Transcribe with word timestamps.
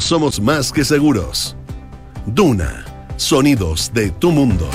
Somos 0.00 0.40
más 0.40 0.72
que 0.72 0.84
seguros. 0.84 1.56
Duna, 2.26 2.84
sonidos 3.16 3.92
de 3.94 4.10
tu 4.10 4.32
mundo. 4.32 4.68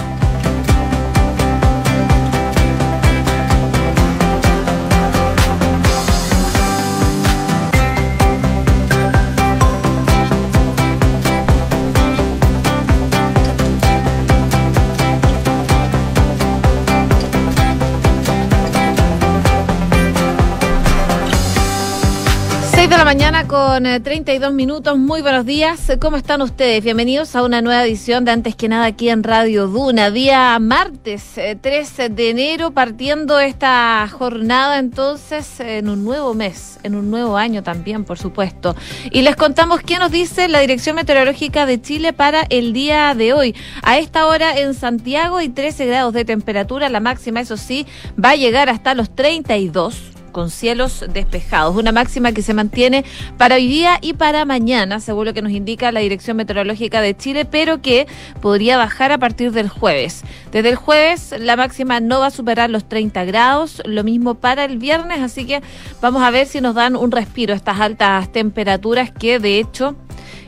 Con 23.59 23.83
32 23.83 24.51
eh, 24.51 24.53
minutos. 24.53 24.97
Muy 24.97 25.21
buenos 25.21 25.45
días. 25.45 25.91
¿Cómo 25.99 26.15
están 26.15 26.41
ustedes? 26.41 26.81
Bienvenidos 26.81 27.36
a 27.36 27.43
una 27.43 27.61
nueva 27.61 27.83
edición 27.83 28.23
de 28.23 28.31
Antes 28.31 28.55
que 28.55 28.69
nada 28.69 28.86
aquí 28.86 29.09
en 29.09 29.21
Radio 29.21 29.67
Duna. 29.67 30.11
Día 30.11 30.57
martes 30.59 31.33
13 31.33 32.05
eh, 32.05 32.09
de 32.09 32.30
enero, 32.30 32.72
partiendo 32.72 33.38
esta 33.38 34.08
jornada 34.09 34.80
entonces 34.80 35.59
en 35.59 35.90
un 35.90 36.05
nuevo 36.05 36.34
mes, 36.34 36.80
en 36.84 36.95
un 36.95 37.12
nuevo 37.12 37.36
año 37.36 37.62
también, 37.62 38.05
por 38.05 38.17
supuesto. 38.17 38.77
Y 39.12 39.23
les 39.23 39.36
contamos 39.36 39.81
qué 39.81 40.00
nos 40.00 40.09
dice 40.09 40.48
la 40.48 40.62
Dirección 40.62 40.95
Meteorológica 40.95 41.66
de 41.66 41.81
Chile 41.81 42.14
para 42.14 42.44
el 42.50 42.72
día 42.72 43.14
de 43.14 43.34
hoy. 43.34 43.55
A 43.81 43.98
esta 43.98 44.26
hora 44.28 44.58
en 44.58 44.73
Santiago 44.73 45.36
hay 45.36 45.50
13 45.50 45.86
grados 45.86 46.14
de 46.14 46.23
temperatura. 46.23 46.88
La 46.88 47.02
máxima, 47.02 47.41
eso 47.41 47.58
sí, 47.58 47.86
va 48.23 48.30
a 48.30 48.36
llegar 48.38 48.70
hasta 48.70 48.95
los 48.95 49.14
32 49.14 50.19
con 50.32 50.50
cielos 50.50 51.06
despejados. 51.12 51.76
Una 51.76 51.92
máxima 51.92 52.32
que 52.32 52.42
se 52.42 52.54
mantiene 52.54 53.06
para 53.38 53.56
hoy 53.56 53.68
día 53.68 53.98
y 54.02 54.14
para 54.14 54.46
mañana, 54.46 55.00
según 55.00 55.26
lo 55.26 55.34
que 55.34 55.42
nos 55.42 55.52
indica 55.52 55.92
la 55.92 56.00
Dirección 56.00 56.38
Meteorológica 56.38 57.02
de 57.02 57.16
Chile, 57.16 57.46
pero 57.46 57.82
que 57.82 58.08
podría 58.42 58.78
bajar 58.78 59.12
a 59.12 59.18
partir 59.18 59.52
del 59.52 59.70
jueves. 59.70 60.23
Desde 60.52 60.70
el 60.70 60.76
jueves 60.76 61.34
la 61.40 61.56
máxima 61.56 62.00
no 62.00 62.20
va 62.20 62.28
a 62.28 62.31
superar 62.31 62.70
los 62.70 62.88
30 62.88 63.26
grados, 63.26 63.81
lo 63.86 64.03
mismo 64.03 64.36
para 64.36 64.66
el 64.66 64.78
viernes, 64.78 65.20
así 65.20 65.45
que 65.45 65.62
vamos 66.02 66.23
a 66.23 66.31
ver 66.31 66.48
si 66.48 66.62
nos 66.62 66.75
dan 66.75 66.96
un 66.96 67.12
respiro 67.12 67.53
estas 67.53 67.80
altas 67.80 68.31
temperaturas 68.31 69.12
que 69.12 69.40
de 69.40 69.59
hecho 69.59 69.96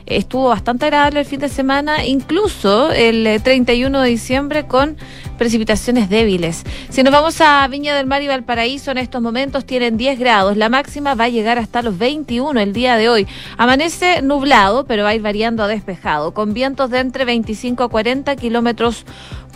estuvo 0.06 0.48
bastante 0.48 0.86
agradable 0.86 1.20
el 1.20 1.26
fin 1.26 1.40
de 1.40 1.48
semana, 1.48 2.04
incluso 2.04 2.90
el 2.92 3.40
31 3.42 4.00
de 4.00 4.08
diciembre 4.08 4.66
con 4.66 4.96
precipitaciones 5.38 6.08
débiles. 6.08 6.62
Si 6.88 7.02
nos 7.02 7.12
vamos 7.12 7.40
a 7.40 7.66
Viña 7.68 7.96
del 7.96 8.06
Mar 8.06 8.22
y 8.22 8.28
Valparaíso, 8.28 8.90
en 8.90 8.98
estos 8.98 9.20
momentos 9.20 9.64
tienen 9.64 9.96
10 9.96 10.18
grados. 10.18 10.56
La 10.56 10.68
máxima 10.68 11.14
va 11.14 11.24
a 11.24 11.28
llegar 11.28 11.58
hasta 11.58 11.82
los 11.82 11.98
21 11.98 12.60
el 12.60 12.72
día 12.72 12.96
de 12.96 13.08
hoy. 13.08 13.26
Amanece 13.56 14.22
nublado, 14.22 14.84
pero 14.84 15.04
va 15.04 15.10
a 15.10 15.14
ir 15.14 15.22
variando 15.22 15.62
a 15.62 15.68
despejado, 15.68 16.32
con 16.32 16.54
vientos 16.54 16.90
de 16.90 17.00
entre 17.00 17.24
25 17.24 17.82
a 17.82 17.88
40 17.88 18.36
kilómetros 18.36 19.04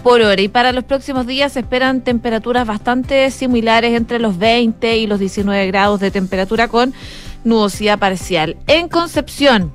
por 0.03 0.21
hora. 0.21 0.41
Y 0.41 0.49
para 0.49 0.73
los 0.73 0.85
próximos 0.85 1.27
días 1.27 1.53
se 1.53 1.61
esperan 1.61 2.01
temperaturas 2.03 2.67
bastante 2.67 3.31
similares 3.31 3.95
entre 3.97 4.19
los 4.19 4.39
20 4.39 4.97
y 4.97 5.07
los 5.07 5.19
19 5.19 5.67
grados 5.67 6.01
de 6.01 6.11
temperatura 6.11 6.69
con 6.69 6.95
nubosidad 7.45 7.99
parcial. 7.99 8.57
En 8.67 8.89
Concepción, 8.89 9.73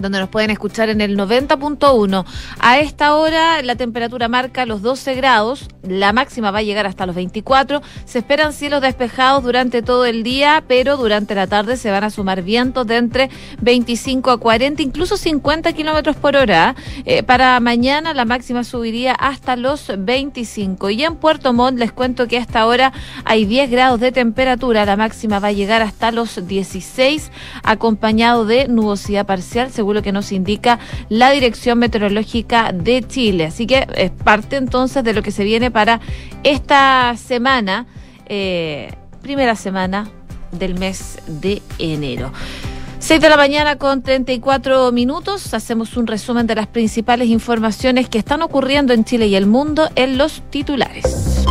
donde 0.00 0.18
nos 0.18 0.28
pueden 0.28 0.50
escuchar 0.50 0.88
en 0.88 1.00
el 1.00 1.16
90.1. 1.16 2.24
A 2.58 2.78
esta 2.78 3.14
hora 3.14 3.62
la 3.62 3.76
temperatura 3.76 4.28
marca 4.28 4.66
los 4.66 4.82
12 4.82 5.14
grados, 5.14 5.68
la 5.82 6.12
máxima 6.12 6.50
va 6.50 6.58
a 6.58 6.62
llegar 6.62 6.86
hasta 6.86 7.06
los 7.06 7.14
24. 7.14 7.82
Se 8.04 8.18
esperan 8.18 8.52
cielos 8.52 8.80
despejados 8.80 9.42
durante 9.42 9.82
todo 9.82 10.04
el 10.04 10.22
día, 10.22 10.64
pero 10.66 10.96
durante 10.96 11.34
la 11.34 11.46
tarde 11.46 11.76
se 11.76 11.90
van 11.90 12.04
a 12.04 12.10
sumar 12.10 12.42
vientos 12.42 12.86
de 12.86 12.96
entre 12.96 13.30
25 13.60 14.30
a 14.30 14.38
40, 14.38 14.82
incluso 14.82 15.16
50 15.16 15.72
kilómetros 15.72 16.16
por 16.16 16.36
hora. 16.36 16.74
Eh, 17.04 17.22
para 17.22 17.58
mañana 17.60 18.14
la 18.14 18.24
máxima 18.24 18.64
subiría 18.64 19.14
hasta 19.14 19.56
los 19.56 19.92
25. 19.98 20.90
Y 20.90 21.04
en 21.04 21.16
Puerto 21.16 21.52
Montt 21.52 21.78
les 21.78 21.92
cuento 21.92 22.26
que 22.26 22.38
a 22.38 22.40
esta 22.40 22.66
hora 22.66 22.92
hay 23.24 23.44
10 23.44 23.70
grados 23.70 24.00
de 24.00 24.12
temperatura, 24.12 24.84
la 24.84 24.96
máxima 24.96 25.38
va 25.38 25.48
a 25.48 25.52
llegar 25.52 25.82
hasta 25.82 26.10
los 26.10 26.46
16, 26.46 27.30
acompañado 27.62 28.44
de 28.44 28.68
nubosidad 28.68 29.26
parcial, 29.26 29.70
según 29.70 29.89
lo 29.94 30.02
que 30.02 30.12
nos 30.12 30.32
indica 30.32 30.78
la 31.08 31.30
Dirección 31.30 31.78
Meteorológica 31.78 32.72
de 32.72 33.02
Chile. 33.06 33.46
Así 33.46 33.66
que 33.66 33.86
es 33.94 34.10
parte 34.10 34.56
entonces 34.56 35.04
de 35.04 35.12
lo 35.12 35.22
que 35.22 35.30
se 35.30 35.44
viene 35.44 35.70
para 35.70 36.00
esta 36.42 37.16
semana, 37.16 37.86
eh, 38.26 38.92
primera 39.22 39.56
semana 39.56 40.08
del 40.52 40.78
mes 40.78 41.18
de 41.26 41.62
enero. 41.78 42.32
6 43.00 43.18
de 43.20 43.28
la 43.30 43.36
mañana 43.38 43.76
con 43.76 44.02
34 44.02 44.92
minutos. 44.92 45.54
Hacemos 45.54 45.96
un 45.96 46.06
resumen 46.06 46.46
de 46.46 46.54
las 46.54 46.66
principales 46.66 47.28
informaciones 47.28 48.08
que 48.10 48.18
están 48.18 48.42
ocurriendo 48.42 48.92
en 48.92 49.04
Chile 49.04 49.26
y 49.26 49.36
el 49.36 49.46
mundo 49.46 49.88
en 49.96 50.18
los 50.18 50.42
titulares. 50.50 51.46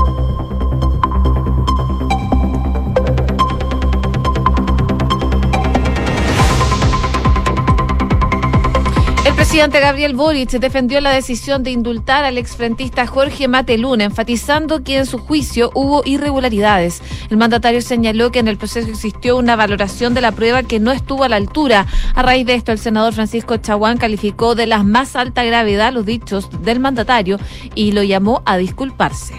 Presidente 9.49 9.79
Gabriel 9.79 10.15
Boric 10.15 10.51
defendió 10.51 11.01
la 11.01 11.09
decisión 11.09 11.63
de 11.63 11.71
indultar 11.71 12.23
al 12.23 12.37
exfrentista 12.37 13.07
Jorge 13.07 13.47
Matelún, 13.47 13.99
enfatizando 13.99 14.83
que 14.83 14.99
en 14.99 15.07
su 15.07 15.17
juicio 15.17 15.71
hubo 15.73 16.03
irregularidades. 16.05 17.01
El 17.31 17.37
mandatario 17.37 17.81
señaló 17.81 18.31
que 18.31 18.37
en 18.37 18.47
el 18.47 18.57
proceso 18.57 18.87
existió 18.91 19.37
una 19.37 19.55
valoración 19.55 20.13
de 20.13 20.21
la 20.21 20.33
prueba 20.33 20.61
que 20.61 20.79
no 20.79 20.91
estuvo 20.91 21.23
a 21.23 21.29
la 21.29 21.37
altura. 21.37 21.87
A 22.13 22.21
raíz 22.21 22.45
de 22.45 22.53
esto, 22.53 22.71
el 22.71 22.77
senador 22.77 23.13
Francisco 23.13 23.57
Chaguán 23.57 23.97
calificó 23.97 24.53
de 24.53 24.67
la 24.67 24.83
más 24.83 25.15
alta 25.15 25.43
gravedad 25.43 25.93
los 25.93 26.05
dichos 26.05 26.47
del 26.61 26.79
mandatario 26.79 27.39
y 27.73 27.91
lo 27.93 28.03
llamó 28.03 28.43
a 28.45 28.55
disculparse. 28.55 29.33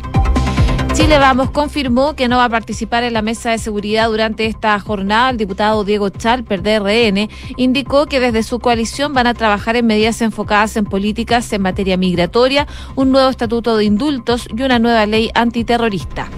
Chile 0.92 1.18
Vamos 1.18 1.50
confirmó 1.50 2.14
que 2.14 2.26
no 2.26 2.38
va 2.38 2.46
a 2.46 2.48
participar 2.48 3.04
en 3.04 3.12
la 3.12 3.22
mesa 3.22 3.50
de 3.50 3.58
seguridad 3.58 4.08
durante 4.08 4.46
esta 4.46 4.78
jornada. 4.80 5.30
El 5.30 5.36
diputado 5.36 5.84
Diego 5.84 6.08
Chalper, 6.08 6.62
DRN, 6.62 7.28
indicó 7.56 8.06
que 8.06 8.18
desde 8.18 8.42
su 8.42 8.58
coalición 8.58 9.14
van 9.14 9.28
a 9.28 9.34
trabajar 9.34 9.76
en 9.76 9.86
medidas 9.86 10.20
enfocadas 10.20 10.76
en 10.76 10.84
políticas 10.84 11.52
en 11.52 11.62
materia 11.62 11.96
migratoria, 11.96 12.66
un 12.96 13.12
nuevo 13.12 13.30
estatuto 13.30 13.76
de 13.76 13.84
indultos 13.84 14.48
y 14.54 14.62
una 14.62 14.80
nueva 14.80 15.06
ley 15.06 15.30
antiterrorista. 15.34 16.28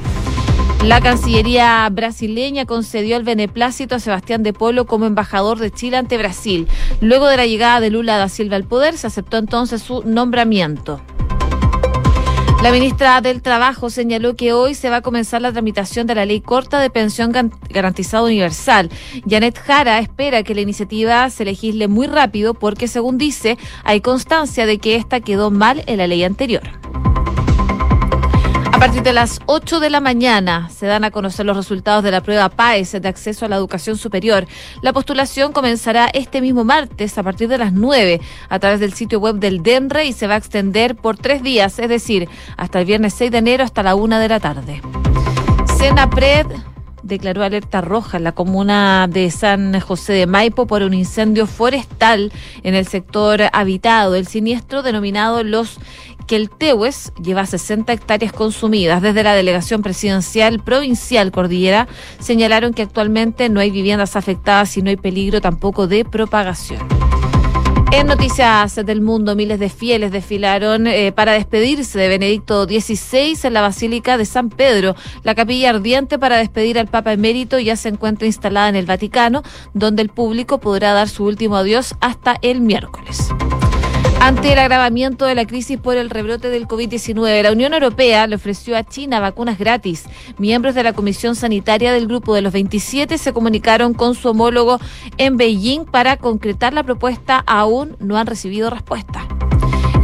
La 0.85 1.01
Cancillería 1.01 1.89
brasileña 1.91 2.67
concedió 2.67 3.17
el 3.17 3.23
beneplácito 3.23 3.95
a 3.95 4.01
Sebastián 4.01 4.43
de 4.43 4.53
Polo 4.53 4.85
como 4.85 5.07
embajador 5.07 5.61
de 5.61 5.71
Chile 5.71 5.97
ante 5.97 6.19
Brasil. 6.19 6.69
Luego 7.01 7.29
de 7.29 7.37
la 7.37 7.47
llegada 7.47 7.81
de 7.81 7.91
Lula 7.91 8.19
da 8.19 8.29
Silva 8.29 8.57
al 8.57 8.65
poder, 8.65 8.99
se 8.99 9.07
aceptó 9.07 9.39
entonces 9.39 9.81
su 9.81 10.03
nombramiento. 10.05 11.01
La 12.63 12.71
ministra 12.71 13.21
del 13.21 13.43
Trabajo 13.43 13.91
señaló 13.91 14.37
que 14.37 14.53
hoy 14.53 14.75
se 14.75 14.89
va 14.89 14.99
a 14.99 15.01
comenzar 15.01 15.43
la 15.43 15.51
tramitación 15.51 16.07
de 16.07 16.15
la 16.15 16.25
ley 16.25 16.41
corta 16.41 16.79
de 16.79 16.91
pensión 16.91 17.33
garantizada 17.69 18.23
universal. 18.23 18.89
Janet 19.29 19.59
Jara 19.59 19.99
espera 19.99 20.45
que 20.45 20.55
la 20.55 20.61
iniciativa 20.61 21.29
se 21.31 21.45
legisle 21.45 21.89
muy 21.89 22.07
rápido 22.07 22.55
porque, 22.55 22.87
según 22.87 23.19
dice, 23.19 23.59
hay 23.83 24.01
constancia 24.01 24.65
de 24.65 24.79
que 24.79 24.95
esta 24.95 25.19
quedó 25.19 25.51
mal 25.51 25.83
en 25.89 25.99
la 25.99 26.07
ley 26.07 26.23
anterior. 26.23 26.63
A 28.83 28.87
partir 28.87 29.05
de 29.05 29.13
las 29.13 29.39
8 29.47 29.79
de 29.79 29.91
la 29.91 30.01
mañana 30.01 30.69
se 30.69 30.87
dan 30.87 31.05
a 31.05 31.13
conocer 31.13 31.47
los 31.47 31.57
resultados 31.57 32.03
de 32.03 32.11
la 32.11 32.21
prueba 32.21 32.49
PAES 32.49 33.01
de 33.01 33.09
acceso 33.09 33.47
a 33.47 33.49
la 33.49 33.55
educación 33.55 33.97
superior. 33.97 34.45
La 34.83 34.93
postulación 34.93 35.53
comenzará 35.53 36.11
este 36.13 36.41
mismo 36.41 36.65
martes 36.65 37.17
a 37.17 37.23
partir 37.23 37.47
de 37.47 37.59
las 37.59 37.73
9 37.73 38.21
a 38.49 38.59
través 38.59 38.81
del 38.81 38.93
sitio 38.93 39.21
web 39.21 39.37
del 39.37 39.63
DENRE 39.63 40.07
y 40.07 40.13
se 40.13 40.27
va 40.27 40.35
a 40.35 40.39
extender 40.39 40.97
por 40.97 41.17
tres 41.17 41.45
días, 41.45 41.79
es 41.79 41.89
decir, 41.89 42.29
hasta 42.57 42.81
el 42.81 42.87
viernes 42.87 43.15
6 43.15 43.31
de 43.31 43.39
enero 43.39 43.63
hasta 43.63 43.85
la 43.85 43.95
1 43.95 44.19
de 44.19 44.29
la 44.29 44.41
tarde. 44.41 44.83
Senapred 45.79 46.49
declaró 47.03 47.43
alerta 47.43 47.81
roja 47.81 48.17
en 48.17 48.25
la 48.25 48.33
comuna 48.33 49.09
de 49.09 49.31
San 49.31 49.79
José 49.81 50.13
de 50.15 50.27
Maipo 50.27 50.67
por 50.67 50.83
un 50.83 50.95
incendio 50.95 51.47
forestal 51.47 52.33
en 52.63 52.75
el 52.75 52.87
sector 52.87 53.43
habitado. 53.53 54.15
El 54.15 54.27
siniestro 54.27 54.83
denominado 54.83 55.43
Los 55.43 55.79
que 56.27 56.37
el 56.37 56.51
Tehues 56.51 57.13
lleva 57.23 57.47
60 57.47 57.93
hectáreas 57.93 58.33
consumidas. 58.33 59.03
Desde 59.03 59.23
la 59.23 59.35
Delegación 59.35 59.83
Presidencial 59.83 60.61
Provincial 60.61 61.33
Cordillera 61.33 61.89
señalaron 62.19 62.75
que 62.75 62.83
actualmente 62.83 63.49
no 63.49 63.61
hay 63.61 63.71
viviendas 63.71 64.17
afectadas 64.17 64.77
y 64.77 64.83
no 64.83 64.91
hay 64.91 64.97
peligro 64.97 65.41
tampoco 65.41 65.87
de 65.87 66.05
propagación. 66.05 66.81
En 67.93 68.07
Noticias 68.07 68.75
del 68.87 69.03
Mundo, 69.03 69.37
miles 69.37 69.61
de 69.61 69.69
fieles 69.69 70.13
desfilaron 70.13 70.87
eh, 70.87 71.13
para 71.13 71.33
despedirse 71.33 71.99
de 71.99 72.09
Benedicto 72.09 72.65
XVI 72.65 73.39
en 73.45 73.53
la 73.53 73.61
Basílica 73.61 74.17
de 74.17 74.25
San 74.25 74.49
Pedro. 74.49 74.97
La 75.25 75.35
capilla 75.35 75.69
ardiente 75.69 76.19
para 76.19 76.39
despedir 76.39 76.79
al 76.79 76.87
Papa 76.87 77.13
emérito 77.13 77.59
ya 77.59 77.77
se 77.77 77.91
encuentra 77.91 78.27
instalada 78.27 78.71
en 78.71 78.77
el 78.77 78.87
Vaticano, 78.87 79.43
donde 79.75 80.01
el 80.01 80.09
público 80.09 80.59
podrá 80.59 80.95
dar 80.95 81.11
su 81.11 81.25
último 81.25 81.57
adiós 81.57 81.95
hasta 82.01 82.39
el 82.41 82.63
miércoles. 82.63 83.29
Ante 84.25 84.53
el 84.53 84.61
agravamiento 84.61 85.25
de 85.25 85.35
la 85.35 85.47
crisis 85.47 85.81
por 85.81 85.97
el 85.97 86.09
rebrote 86.09 86.49
del 86.49 86.69
COVID-19, 86.69 87.43
la 87.43 87.51
Unión 87.51 87.75
Europea 87.75 88.29
le 88.29 88.37
ofreció 88.37 88.77
a 88.77 88.85
China 88.85 89.19
vacunas 89.19 89.59
gratis. 89.59 90.05
Miembros 90.39 90.77
de 90.77 90.85
la 90.85 90.93
Comisión 90.93 91.35
Sanitaria 91.35 91.93
del 91.93 92.07
Grupo 92.07 92.33
de 92.33 92.41
los 92.41 92.53
27 92.53 93.19
se 93.19 93.33
comunicaron 93.33 93.95
con 93.95 94.15
su 94.15 94.29
homólogo 94.29 94.79
en 95.19 95.37
Beijing 95.39 95.87
para 95.87 96.19
concretar 96.19 96.73
la 96.73 96.85
propuesta. 96.85 97.43
Aún 97.49 97.97
no 97.99 98.17
han 98.17 98.29
recibido 98.29 98.71
respuesta. 98.71 99.27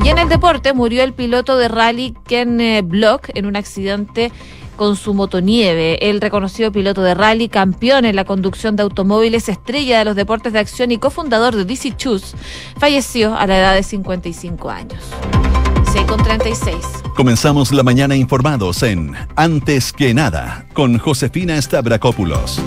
Y 0.04 0.08
en 0.08 0.18
el 0.18 0.28
deporte 0.28 0.72
murió 0.72 1.02
el 1.02 1.12
piloto 1.12 1.56
de 1.58 1.68
rally 1.68 2.14
Ken 2.26 2.60
eh, 2.60 2.82
Block 2.82 3.30
en 3.34 3.46
un 3.46 3.56
accidente 3.56 4.32
con 4.76 4.96
su 4.96 5.12
motonieve. 5.12 6.08
El 6.08 6.20
reconocido 6.20 6.72
piloto 6.72 7.02
de 7.02 7.14
rally, 7.14 7.48
campeón 7.48 8.06
en 8.06 8.16
la 8.16 8.24
conducción 8.24 8.76
de 8.76 8.84
automóviles, 8.84 9.48
estrella 9.48 9.98
de 9.98 10.04
los 10.06 10.16
deportes 10.16 10.54
de 10.54 10.60
acción 10.60 10.92
y 10.92 10.98
cofundador 10.98 11.54
de 11.56 11.64
DC 11.64 11.96
Choose, 11.96 12.36
falleció 12.78 13.36
a 13.36 13.46
la 13.46 13.58
edad 13.58 13.74
de 13.74 13.82
55 13.82 14.70
años. 14.70 15.02
6 15.92 16.04
con 16.06 16.22
36. 16.22 16.76
Comenzamos 17.16 17.72
la 17.72 17.82
mañana 17.82 18.14
informados 18.14 18.82
en 18.82 19.14
Antes 19.36 19.92
que 19.92 20.14
nada 20.14 20.66
con 20.74 20.98
Josefina 20.98 21.60
Stavrakopoulos. 21.60 22.60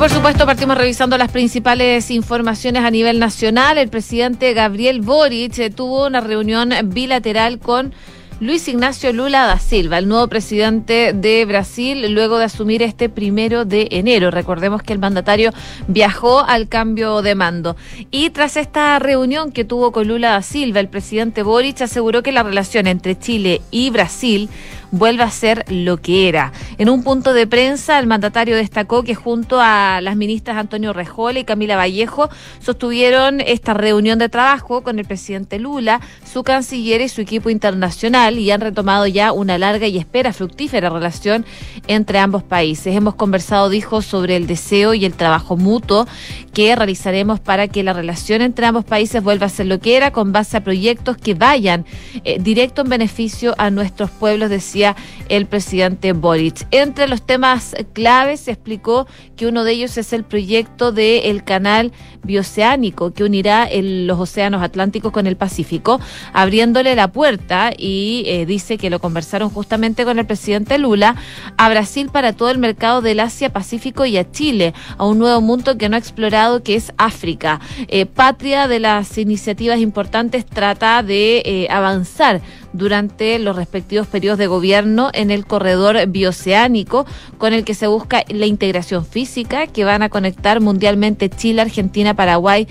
Por 0.00 0.08
supuesto 0.08 0.46
partimos 0.46 0.78
revisando 0.78 1.18
las 1.18 1.30
principales 1.30 2.10
informaciones 2.10 2.84
a 2.84 2.90
nivel 2.90 3.18
nacional. 3.18 3.76
El 3.76 3.90
presidente 3.90 4.54
Gabriel 4.54 5.02
Boric 5.02 5.58
eh, 5.58 5.68
tuvo 5.68 6.06
una 6.06 6.22
reunión 6.22 6.72
bilateral 6.84 7.58
con 7.58 7.92
Luis 8.40 8.66
Ignacio 8.68 9.12
Lula 9.12 9.44
da 9.44 9.58
Silva, 9.58 9.98
el 9.98 10.08
nuevo 10.08 10.26
presidente 10.26 11.12
de 11.12 11.44
Brasil, 11.44 12.10
luego 12.14 12.38
de 12.38 12.46
asumir 12.46 12.82
este 12.82 13.10
primero 13.10 13.66
de 13.66 13.88
enero. 13.90 14.30
Recordemos 14.30 14.82
que 14.82 14.94
el 14.94 14.98
mandatario 14.98 15.52
viajó 15.86 16.40
al 16.40 16.66
cambio 16.66 17.20
de 17.20 17.34
mando. 17.34 17.76
Y 18.10 18.30
tras 18.30 18.56
esta 18.56 18.98
reunión 18.98 19.52
que 19.52 19.66
tuvo 19.66 19.92
con 19.92 20.08
Lula 20.08 20.30
da 20.30 20.40
Silva, 20.40 20.80
el 20.80 20.88
presidente 20.88 21.42
Boric 21.42 21.82
aseguró 21.82 22.22
que 22.22 22.32
la 22.32 22.42
relación 22.42 22.86
entre 22.86 23.18
Chile 23.18 23.60
y 23.70 23.90
Brasil 23.90 24.48
vuelve 24.90 25.22
a 25.22 25.30
ser 25.30 25.64
lo 25.68 25.98
que 25.98 26.28
era. 26.28 26.52
En 26.78 26.88
un 26.88 27.02
punto 27.02 27.32
de 27.32 27.46
prensa, 27.46 27.98
el 27.98 28.06
mandatario 28.06 28.56
destacó 28.56 29.02
que 29.02 29.14
junto 29.14 29.60
a 29.60 30.00
las 30.00 30.16
ministras 30.16 30.56
Antonio 30.56 30.92
Rejola 30.92 31.38
y 31.38 31.44
Camila 31.44 31.76
Vallejo 31.76 32.28
sostuvieron 32.60 33.40
esta 33.40 33.74
reunión 33.74 34.18
de 34.18 34.28
trabajo 34.28 34.82
con 34.82 34.98
el 34.98 35.04
presidente 35.04 35.58
Lula, 35.58 36.00
su 36.24 36.42
canciller 36.42 37.00
y 37.00 37.08
su 37.08 37.20
equipo 37.20 37.50
internacional 37.50 38.38
y 38.38 38.50
han 38.50 38.60
retomado 38.60 39.06
ya 39.06 39.32
una 39.32 39.58
larga 39.58 39.86
y 39.86 39.98
espera 39.98 40.32
fructífera 40.32 40.90
relación 40.90 41.44
entre 41.86 42.18
ambos 42.18 42.42
países. 42.42 42.96
Hemos 42.96 43.14
conversado, 43.14 43.68
dijo, 43.68 44.02
sobre 44.02 44.36
el 44.36 44.46
deseo 44.46 44.94
y 44.94 45.04
el 45.04 45.14
trabajo 45.14 45.56
mutuo 45.56 46.06
que 46.52 46.74
realizaremos 46.74 47.40
para 47.40 47.68
que 47.68 47.82
la 47.82 47.92
relación 47.92 48.42
entre 48.42 48.66
ambos 48.66 48.84
países 48.84 49.22
vuelva 49.22 49.46
a 49.46 49.50
ser 49.50 49.66
lo 49.66 49.78
que 49.78 49.96
era 49.96 50.10
con 50.10 50.32
base 50.32 50.56
a 50.56 50.64
proyectos 50.64 51.16
que 51.16 51.34
vayan 51.34 51.84
eh, 52.24 52.38
directo 52.40 52.82
en 52.82 52.88
beneficio 52.88 53.54
a 53.58 53.70
nuestros 53.70 54.10
pueblos, 54.10 54.50
decía 54.50 54.79
el 55.28 55.46
presidente 55.46 56.12
Boric. 56.12 56.66
Entre 56.70 57.08
los 57.08 57.22
temas 57.22 57.74
claves 57.92 58.40
se 58.40 58.52
explicó 58.52 59.06
que 59.36 59.46
uno 59.46 59.64
de 59.64 59.72
ellos 59.72 59.96
es 59.96 60.12
el 60.12 60.24
proyecto 60.24 60.92
del 60.92 61.44
canal 61.44 61.92
bioceánico 62.22 63.12
que 63.12 63.24
unirá 63.24 63.68
los 63.72 64.18
océanos 64.18 64.62
Atlánticos 64.62 65.12
con 65.12 65.26
el 65.26 65.36
Pacífico, 65.36 66.00
abriéndole 66.32 66.94
la 66.94 67.12
puerta 67.12 67.72
y 67.76 68.24
eh, 68.26 68.46
dice 68.46 68.78
que 68.78 68.90
lo 68.90 68.98
conversaron 68.98 69.50
justamente 69.50 70.04
con 70.04 70.18
el 70.18 70.26
presidente 70.26 70.78
Lula 70.78 71.16
a 71.56 71.68
Brasil 71.68 72.10
para 72.12 72.32
todo 72.32 72.50
el 72.50 72.58
mercado 72.58 73.00
del 73.02 73.20
Asia-Pacífico 73.20 74.04
y 74.06 74.16
a 74.16 74.30
Chile, 74.30 74.74
a 74.98 75.06
un 75.06 75.18
nuevo 75.18 75.40
mundo 75.40 75.76
que 75.78 75.88
no 75.88 75.96
ha 75.96 75.98
explorado 75.98 76.62
que 76.62 76.74
es 76.74 76.92
África. 76.96 77.60
Eh, 77.88 78.06
patria 78.06 78.68
de 78.68 78.80
las 78.80 79.16
iniciativas 79.18 79.78
importantes 79.78 80.46
trata 80.46 81.02
de 81.02 81.42
eh, 81.44 81.66
avanzar 81.70 82.40
durante 82.72 83.38
los 83.38 83.56
respectivos 83.56 84.06
periodos 84.06 84.38
de 84.38 84.46
gobierno 84.46 85.10
en 85.12 85.30
el 85.30 85.46
corredor 85.46 86.06
bioceánico 86.06 87.06
con 87.38 87.52
el 87.52 87.64
que 87.64 87.74
se 87.74 87.86
busca 87.86 88.24
la 88.28 88.46
integración 88.46 89.04
física 89.04 89.66
que 89.66 89.84
van 89.84 90.02
a 90.02 90.08
conectar 90.08 90.60
mundialmente 90.60 91.28
Chile, 91.28 91.62
Argentina, 91.62 92.14
Paraguay 92.14 92.66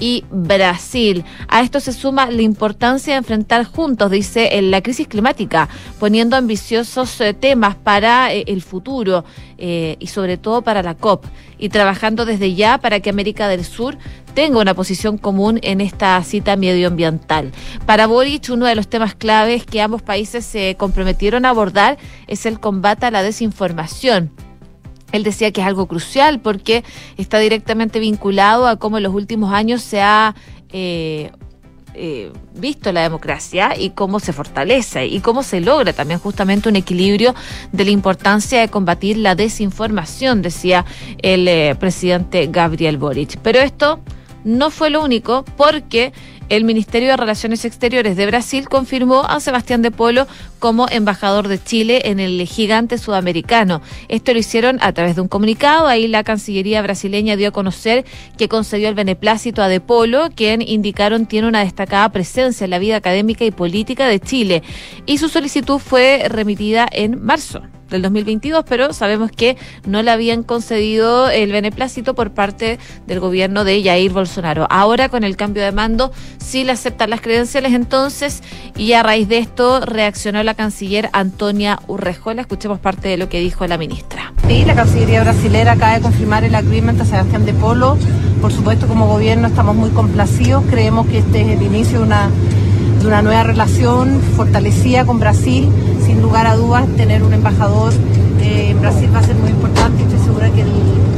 y 0.00 0.24
Brasil. 0.30 1.24
A 1.46 1.60
esto 1.60 1.78
se 1.78 1.92
suma 1.92 2.30
la 2.30 2.42
importancia 2.42 3.12
de 3.12 3.18
enfrentar 3.18 3.64
juntos, 3.64 4.10
dice, 4.10 4.56
en 4.56 4.70
la 4.70 4.82
crisis 4.82 5.06
climática, 5.06 5.68
poniendo 6.00 6.36
ambiciosos 6.36 7.20
eh, 7.20 7.34
temas 7.34 7.76
para 7.76 8.34
eh, 8.34 8.44
el 8.48 8.62
futuro 8.62 9.24
eh, 9.58 9.96
y 10.00 10.06
sobre 10.08 10.38
todo 10.38 10.62
para 10.62 10.82
la 10.82 10.94
COP 10.94 11.26
y 11.58 11.68
trabajando 11.68 12.24
desde 12.24 12.54
ya 12.54 12.78
para 12.78 13.00
que 13.00 13.10
América 13.10 13.46
del 13.46 13.64
Sur 13.64 13.98
tenga 14.34 14.58
una 14.58 14.74
posición 14.74 15.18
común 15.18 15.60
en 15.62 15.80
esta 15.80 16.22
cita 16.24 16.56
medioambiental. 16.56 17.52
Para 17.84 18.06
Boric, 18.06 18.48
uno 18.50 18.66
de 18.66 18.74
los 18.74 18.88
temas 18.88 19.14
claves 19.14 19.66
que 19.66 19.82
ambos 19.82 20.02
países 20.02 20.46
se 20.46 20.76
comprometieron 20.76 21.44
a 21.44 21.50
abordar 21.50 21.98
es 22.26 22.46
el 22.46 22.58
combate 22.58 23.06
a 23.06 23.10
la 23.10 23.22
desinformación 23.22 24.30
él 25.12 25.22
decía 25.22 25.50
que 25.52 25.60
es 25.60 25.66
algo 25.66 25.86
crucial 25.86 26.40
porque 26.40 26.84
está 27.16 27.38
directamente 27.38 27.98
vinculado 27.98 28.66
a 28.66 28.76
cómo 28.76 28.96
en 28.96 29.04
los 29.04 29.14
últimos 29.14 29.52
años 29.52 29.82
se 29.82 30.00
ha 30.00 30.34
eh, 30.72 31.30
eh, 31.94 32.30
visto 32.54 32.92
la 32.92 33.02
democracia 33.02 33.76
y 33.76 33.90
cómo 33.90 34.20
se 34.20 34.32
fortalece 34.32 35.06
y 35.06 35.20
cómo 35.20 35.42
se 35.42 35.60
logra 35.60 35.92
también 35.92 36.20
justamente 36.20 36.68
un 36.68 36.76
equilibrio 36.76 37.34
de 37.72 37.84
la 37.84 37.90
importancia 37.90 38.60
de 38.60 38.68
combatir 38.68 39.16
la 39.16 39.34
desinformación, 39.34 40.40
decía 40.40 40.84
el 41.20 41.48
eh, 41.48 41.74
presidente 41.78 42.46
Gabriel 42.46 42.96
Boric. 42.96 43.38
Pero 43.42 43.58
esto 43.58 43.98
no 44.44 44.70
fue 44.70 44.90
lo 44.90 45.02
único 45.02 45.44
porque 45.56 46.12
el 46.50 46.64
Ministerio 46.64 47.08
de 47.08 47.16
Relaciones 47.16 47.64
Exteriores 47.64 48.16
de 48.16 48.26
Brasil 48.26 48.68
confirmó 48.68 49.22
a 49.22 49.40
Sebastián 49.40 49.82
de 49.82 49.92
Polo 49.92 50.26
como 50.58 50.88
embajador 50.90 51.48
de 51.48 51.62
Chile 51.62 52.02
en 52.06 52.20
el 52.20 52.46
gigante 52.46 52.98
sudamericano. 52.98 53.80
Esto 54.08 54.32
lo 54.32 54.40
hicieron 54.40 54.78
a 54.82 54.92
través 54.92 55.14
de 55.14 55.22
un 55.22 55.28
comunicado. 55.28 55.86
Ahí 55.86 56.08
la 56.08 56.24
Cancillería 56.24 56.82
brasileña 56.82 57.36
dio 57.36 57.48
a 57.48 57.52
conocer 57.52 58.04
que 58.36 58.48
concedió 58.48 58.88
el 58.88 58.94
beneplácito 58.96 59.62
a 59.62 59.68
De 59.68 59.80
Polo, 59.80 60.28
quien 60.34 60.60
indicaron 60.60 61.26
tiene 61.26 61.48
una 61.48 61.60
destacada 61.60 62.08
presencia 62.10 62.64
en 62.64 62.70
la 62.70 62.80
vida 62.80 62.96
académica 62.96 63.44
y 63.44 63.52
política 63.52 64.08
de 64.08 64.18
Chile. 64.20 64.62
Y 65.06 65.18
su 65.18 65.28
solicitud 65.28 65.78
fue 65.78 66.26
remitida 66.28 66.88
en 66.90 67.24
marzo 67.24 67.62
del 67.90 68.02
2022, 68.02 68.64
pero 68.68 68.92
sabemos 68.92 69.30
que 69.30 69.56
no 69.86 70.02
le 70.02 70.10
habían 70.10 70.42
concedido 70.42 71.28
el 71.28 71.52
beneplácito 71.52 72.14
por 72.14 72.32
parte 72.32 72.78
del 73.06 73.20
gobierno 73.20 73.64
de 73.64 73.82
Jair 73.82 74.12
Bolsonaro. 74.12 74.66
Ahora 74.70 75.08
con 75.08 75.24
el 75.24 75.36
cambio 75.36 75.62
de 75.62 75.72
mando 75.72 76.12
sí 76.38 76.64
le 76.64 76.72
aceptan 76.72 77.10
las 77.10 77.20
credenciales 77.20 77.72
entonces 77.72 78.42
y 78.76 78.92
a 78.92 79.02
raíz 79.02 79.28
de 79.28 79.38
esto 79.38 79.80
reaccionó 79.80 80.42
la 80.42 80.54
canciller 80.54 81.10
Antonia 81.12 81.80
Urrejola. 81.86 82.42
Escuchemos 82.42 82.78
parte 82.78 83.08
de 83.08 83.16
lo 83.16 83.28
que 83.28 83.40
dijo 83.40 83.66
la 83.66 83.78
ministra. 83.78 84.32
Sí, 84.46 84.64
la 84.64 84.74
Cancillería 84.74 85.22
brasilera 85.22 85.72
acaba 85.72 85.94
de 85.94 86.00
confirmar 86.00 86.44
el 86.44 86.54
agreement 86.54 87.00
a 87.00 87.04
Sebastián 87.04 87.44
de 87.44 87.52
Polo. 87.52 87.96
Por 88.40 88.52
supuesto, 88.52 88.88
como 88.88 89.06
gobierno 89.06 89.48
estamos 89.48 89.76
muy 89.76 89.90
complacidos. 89.90 90.64
Creemos 90.70 91.06
que 91.06 91.18
este 91.18 91.42
es 91.42 91.48
el 91.48 91.62
inicio 91.62 91.98
de 91.98 92.04
una 92.04 92.30
de 93.00 93.06
una 93.06 93.22
nueva 93.22 93.42
relación 93.44 94.20
fortalecida 94.36 95.06
con 95.06 95.18
Brasil. 95.18 95.68
Sin 96.04 96.22
lugar 96.22 96.46
a 96.46 96.56
dudas, 96.56 96.86
tener 96.96 97.22
un 97.22 97.32
embajador 97.32 97.92
eh, 98.40 98.70
en 98.70 98.80
Brasil 98.80 99.10
va 99.14 99.18
a 99.18 99.22
ser 99.22 99.36
muy 99.36 99.50
importante 99.50 100.02
estoy 100.02 100.18
segura 100.18 100.50
que 100.50 100.62
el 100.62 100.70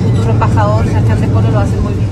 futuro 0.05 0.31
embajador, 0.31 0.87
Sebastián 0.87 1.21
de 1.21 1.29
Polo, 1.29 1.49
lo 1.49 1.55
va 1.55 1.61
a 1.61 1.65
hacer 1.65 1.81
muy 1.81 1.93
bien. 1.95 2.09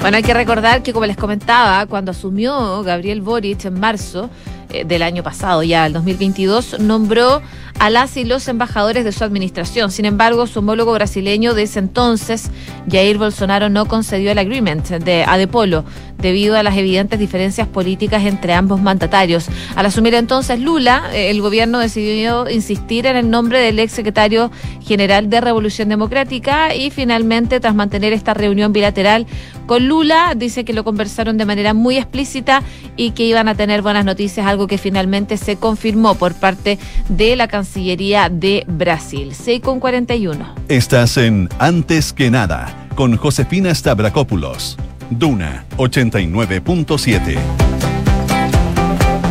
Bueno, 0.00 0.18
hay 0.18 0.22
que 0.22 0.34
recordar 0.34 0.82
que, 0.82 0.92
como 0.92 1.06
les 1.06 1.16
comentaba, 1.16 1.86
cuando 1.86 2.10
asumió 2.10 2.82
Gabriel 2.82 3.22
Boric 3.22 3.64
en 3.64 3.80
marzo 3.80 4.28
eh, 4.68 4.84
del 4.84 5.02
año 5.02 5.22
pasado, 5.22 5.62
ya 5.62 5.86
el 5.86 5.94
2022, 5.94 6.80
nombró 6.80 7.40
a 7.78 7.90
las 7.90 8.16
y 8.16 8.24
los 8.24 8.46
embajadores 8.48 9.04
de 9.04 9.12
su 9.12 9.24
administración. 9.24 9.90
Sin 9.90 10.04
embargo, 10.04 10.46
su 10.46 10.58
homólogo 10.58 10.92
brasileño 10.92 11.54
de 11.54 11.62
ese 11.62 11.78
entonces, 11.78 12.50
Jair 12.90 13.18
Bolsonaro, 13.18 13.70
no 13.70 13.86
concedió 13.86 14.30
el 14.30 14.38
agreement 14.38 14.86
de 14.88 15.24
Adepolo 15.24 15.84
debido 16.18 16.56
a 16.56 16.62
las 16.62 16.76
evidentes 16.76 17.18
diferencias 17.18 17.68
políticas 17.68 18.24
entre 18.24 18.54
ambos 18.54 18.80
mandatarios. 18.80 19.46
Al 19.76 19.86
asumir 19.86 20.14
entonces 20.14 20.60
Lula, 20.60 21.10
eh, 21.12 21.30
el 21.30 21.40
gobierno 21.40 21.78
decidió 21.78 22.48
insistir 22.48 23.06
en 23.06 23.16
el 23.16 23.30
nombre 23.30 23.60
del 23.60 23.78
ex 23.78 23.92
secretario 23.92 24.50
general 24.82 25.30
de 25.30 25.40
Revolución 25.40 25.88
Democrática 25.88 26.74
y 26.74 26.90
finalmente, 26.90 27.60
tras 27.60 27.74
mantener 27.74 28.12
esta 28.12 28.34
reunión 28.34 28.72
bilateral 28.72 29.26
con 29.66 29.88
Lula, 29.88 30.34
dice 30.36 30.64
que 30.64 30.72
lo 30.72 30.84
conversaron 30.84 31.38
de 31.38 31.46
manera 31.46 31.74
muy 31.74 31.96
explícita 31.96 32.62
y 32.96 33.10
que 33.10 33.24
iban 33.24 33.48
a 33.48 33.54
tener 33.54 33.82
buenas 33.82 34.04
noticias, 34.04 34.46
algo 34.46 34.66
que 34.66 34.78
finalmente 34.78 35.36
se 35.36 35.56
confirmó 35.56 36.14
por 36.14 36.34
parte 36.34 36.78
de 37.08 37.36
la 37.36 37.48
Cancillería 37.48 38.28
de 38.28 38.64
Brasil. 38.66 39.32
6 39.34 39.60
con 39.60 39.80
41. 39.80 40.54
Estás 40.68 41.16
en 41.16 41.48
Antes 41.58 42.12
que 42.12 42.30
nada 42.30 42.88
con 42.94 43.16
Josefina 43.16 43.74
Stavrakopoulos. 43.74 44.76
Duna 45.10 45.66
89.7. 45.76 47.38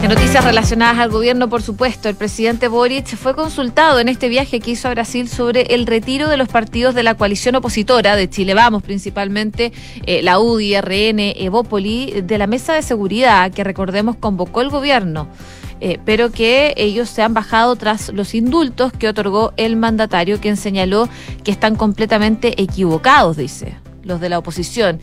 Noticias 0.08 0.44
relacionadas 0.44 1.00
al 1.00 1.10
gobierno, 1.10 1.50
por 1.50 1.62
supuesto. 1.62 2.10
El 2.10 2.16
presidente 2.16 2.68
Boric 2.68 3.16
fue 3.16 3.34
consultado 3.34 4.00
en 4.00 4.10
este 4.10 4.28
viaje 4.28 4.60
que 4.60 4.72
hizo 4.72 4.88
a 4.88 4.92
Brasil 4.92 5.30
sobre 5.30 5.62
el 5.74 5.88
retiro 5.88 6.28
de 6.28 6.38
los 6.38 6.50
partidos 6.50 6.94
de 6.94 7.04
la 7.04 7.16
coalición 7.16 7.56
opositora 7.56 8.16
de 8.16 8.30
Chile 8.30 8.54
Vamos, 8.54 8.84
principalmente 8.84 9.72
eh, 10.06 10.22
la 10.22 10.40
UDI, 10.40 10.82
RN, 10.82 11.20
Evópoli, 11.38 12.22
de 12.22 12.38
la 12.38 12.48
mesa 12.48 12.74
de 12.74 12.82
seguridad 12.82 13.52
que 13.52 13.64
recordemos 13.64 14.18
convocó 14.18 14.62
el 14.62 14.70
gobierno. 14.70 15.30
Eh, 15.80 16.00
pero 16.06 16.32
que 16.32 16.74
ellos 16.78 17.10
se 17.10 17.24
han 17.24 17.34
bajado 17.34 17.76
tras 17.76 18.10
los 18.10 18.36
indultos 18.36 18.94
que 18.94 19.08
otorgó 19.08 19.54
el 19.58 19.76
mandatario, 19.76 20.40
quien 20.40 20.58
señaló 20.58 21.10
que 21.44 21.52
están 21.52 21.76
completamente 21.76 22.62
equivocados, 22.62 23.38
dice, 23.38 23.78
los 24.04 24.20
de 24.20 24.30
la 24.30 24.40
oposición 24.40 25.00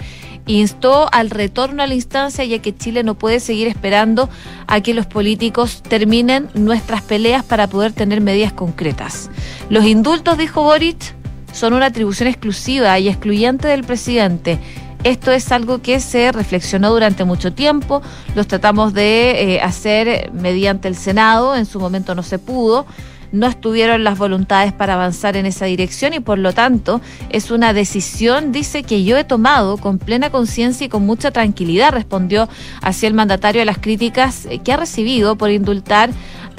instó 0.46 1.08
al 1.12 1.30
retorno 1.30 1.82
a 1.82 1.86
la 1.86 1.94
instancia 1.94 2.44
ya 2.44 2.60
que 2.60 2.76
Chile 2.76 3.02
no 3.02 3.14
puede 3.14 3.40
seguir 3.40 3.68
esperando 3.68 4.28
a 4.66 4.80
que 4.80 4.94
los 4.94 5.06
políticos 5.06 5.82
terminen 5.82 6.48
nuestras 6.54 7.02
peleas 7.02 7.44
para 7.44 7.68
poder 7.68 7.92
tener 7.92 8.20
medidas 8.20 8.52
concretas. 8.52 9.30
Los 9.68 9.84
indultos, 9.84 10.38
dijo 10.38 10.62
Boric, 10.62 11.14
son 11.52 11.72
una 11.72 11.86
atribución 11.86 12.28
exclusiva 12.28 12.98
y 12.98 13.08
excluyente 13.08 13.68
del 13.68 13.84
presidente. 13.84 14.58
Esto 15.02 15.32
es 15.32 15.50
algo 15.50 15.80
que 15.80 15.98
se 15.98 16.30
reflexionó 16.30 16.90
durante 16.90 17.24
mucho 17.24 17.52
tiempo, 17.52 18.02
los 18.34 18.46
tratamos 18.46 18.92
de 18.92 19.54
eh, 19.54 19.60
hacer 19.62 20.30
mediante 20.32 20.88
el 20.88 20.94
Senado, 20.94 21.56
en 21.56 21.64
su 21.64 21.80
momento 21.80 22.14
no 22.14 22.22
se 22.22 22.38
pudo, 22.38 22.86
no 23.32 23.46
estuvieron 23.46 24.04
las 24.04 24.18
voluntades 24.18 24.72
para 24.72 24.94
avanzar 24.94 25.36
en 25.36 25.46
esa 25.46 25.66
dirección 25.66 26.14
y 26.14 26.20
por 26.20 26.38
lo 26.38 26.52
tanto 26.52 27.00
es 27.30 27.50
una 27.50 27.72
decisión, 27.72 28.52
dice, 28.52 28.82
que 28.82 29.04
yo 29.04 29.16
he 29.16 29.24
tomado 29.24 29.76
con 29.76 29.98
plena 29.98 30.30
conciencia 30.30 30.86
y 30.86 30.88
con 30.88 31.06
mucha 31.06 31.30
tranquilidad, 31.30 31.92
respondió 31.92 32.48
así 32.82 33.06
el 33.06 33.14
mandatario 33.14 33.62
a 33.62 33.64
las 33.64 33.78
críticas 33.78 34.48
que 34.64 34.72
ha 34.72 34.76
recibido 34.76 35.36
por 35.36 35.50
indultar 35.50 36.10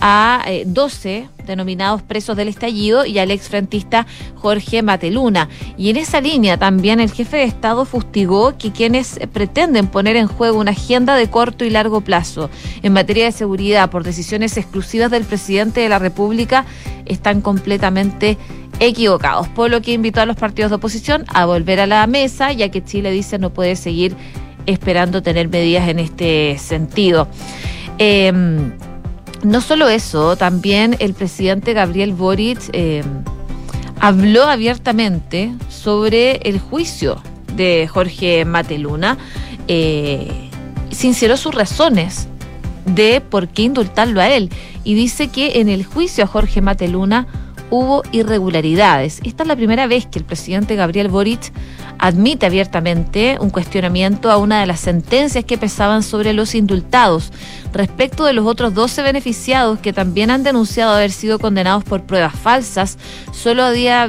a 0.02 0.44
12 0.66 1.18
eh, 1.18 1.30
denominados 1.46 2.02
presos 2.02 2.36
del 2.36 2.48
estallido 2.48 3.06
y 3.06 3.20
al 3.20 3.32
exfrentista 3.32 4.08
Jorge 4.36 4.82
Mateluna. 4.82 5.48
Y 5.78 5.90
en 5.90 5.98
esa 5.98 6.20
línea 6.20 6.58
también 6.58 7.00
el 7.00 7.12
jefe 7.12 7.38
de 7.38 7.44
Estado 7.44 7.86
fustigó 7.86 8.58
que 8.58 8.72
quienes 8.72 9.20
pretenden 9.32 9.88
poner 9.88 10.16
en 10.16 10.28
juego 10.28 10.60
una 10.60 10.72
agenda 10.72 11.16
de 11.16 11.30
corto 11.30 11.64
y 11.64 11.70
largo 11.70 12.02
plazo 12.02 12.50
en 12.82 12.94
materia 12.94 13.26
de 13.26 13.32
seguridad 13.32 13.90
por 13.90 14.04
decisiones 14.04 14.58
exclusivas 14.58 15.12
del 15.12 15.24
presidente 15.24 15.82
de 15.82 15.90
la 15.90 16.00
República 16.00 16.66
están 17.06 17.42
completamente 17.42 18.38
equivocados, 18.80 19.48
por 19.50 19.70
lo 19.70 19.82
que 19.82 19.94
invitó 19.94 20.22
a 20.22 20.26
los 20.26 20.36
partidos 20.36 20.72
de 20.72 20.78
oposición 20.78 21.26
a 21.28 21.46
volver 21.46 21.80
a 21.80 21.86
la 21.86 22.08
mesa, 22.08 22.52
ya 22.52 22.70
que 22.70 22.84
Chile 22.84 23.12
dice 23.12 23.38
no 23.38 23.52
puede 23.52 23.76
seguir 23.76 24.16
esperando 24.66 25.22
tener 25.22 25.50
medidas 25.50 25.88
en 25.88 26.00
este 26.00 26.58
sentido. 26.58 27.28
Em, 27.98 28.72
no 29.44 29.62
solo 29.62 29.90
eso, 29.90 30.36
también 30.36 30.96
el 31.00 31.14
presidente 31.14 31.74
Gabriel 31.74 32.14
Boric 32.14 32.60
eh, 32.74 33.04
habló 34.00 34.44
abiertamente 34.44 35.54
sobre 35.70 36.38
el 36.48 36.60
juicio 36.60 37.22
de 37.56 37.88
Jorge 37.88 38.46
Mateluna, 38.46 39.18
eh, 39.68 40.50
sinceró 40.92 41.38
sus 41.38 41.54
razones 41.54 42.28
de 42.86 43.22
por 43.22 43.48
qué 43.48 43.64
indultarlo 43.64 44.22
a 44.22 44.30
él. 44.30 44.50
Y 44.84 44.96
dice 44.96 45.28
que 45.28 45.60
en 45.60 45.70
el 45.70 45.86
juicio 45.86 46.24
a 46.24 46.28
Jorge 46.28 46.62
Mateluna 46.62 47.28
hubo 47.72 48.04
irregularidades. 48.12 49.20
Esta 49.24 49.44
es 49.44 49.48
la 49.48 49.56
primera 49.56 49.88
vez 49.88 50.06
que 50.06 50.20
el 50.20 50.26
presidente 50.26 50.76
Gabriel 50.76 51.08
Boric 51.08 51.52
admite 51.98 52.46
abiertamente 52.46 53.38
un 53.40 53.50
cuestionamiento 53.50 54.30
a 54.30 54.38
una 54.38 54.60
de 54.60 54.68
las 54.68 54.82
sentencias 54.82 55.46
que 55.46 55.58
pesaban 55.58 56.04
sobre 56.04 56.34
los 56.34 56.54
indultados. 56.54 57.32
Respecto 57.74 58.26
de 58.26 58.34
los 58.34 58.46
otros 58.46 58.74
12 58.74 59.02
beneficiados 59.02 59.80
que 59.80 59.94
también 59.94 60.30
han 60.30 60.44
denunciado 60.44 60.94
haber 60.94 61.12
sido 61.12 61.40
condenados 61.40 61.84
por 61.84 62.04
pruebas 62.04 62.36
falsas, 62.36 62.98
solo 63.32 63.64
había 63.64 64.06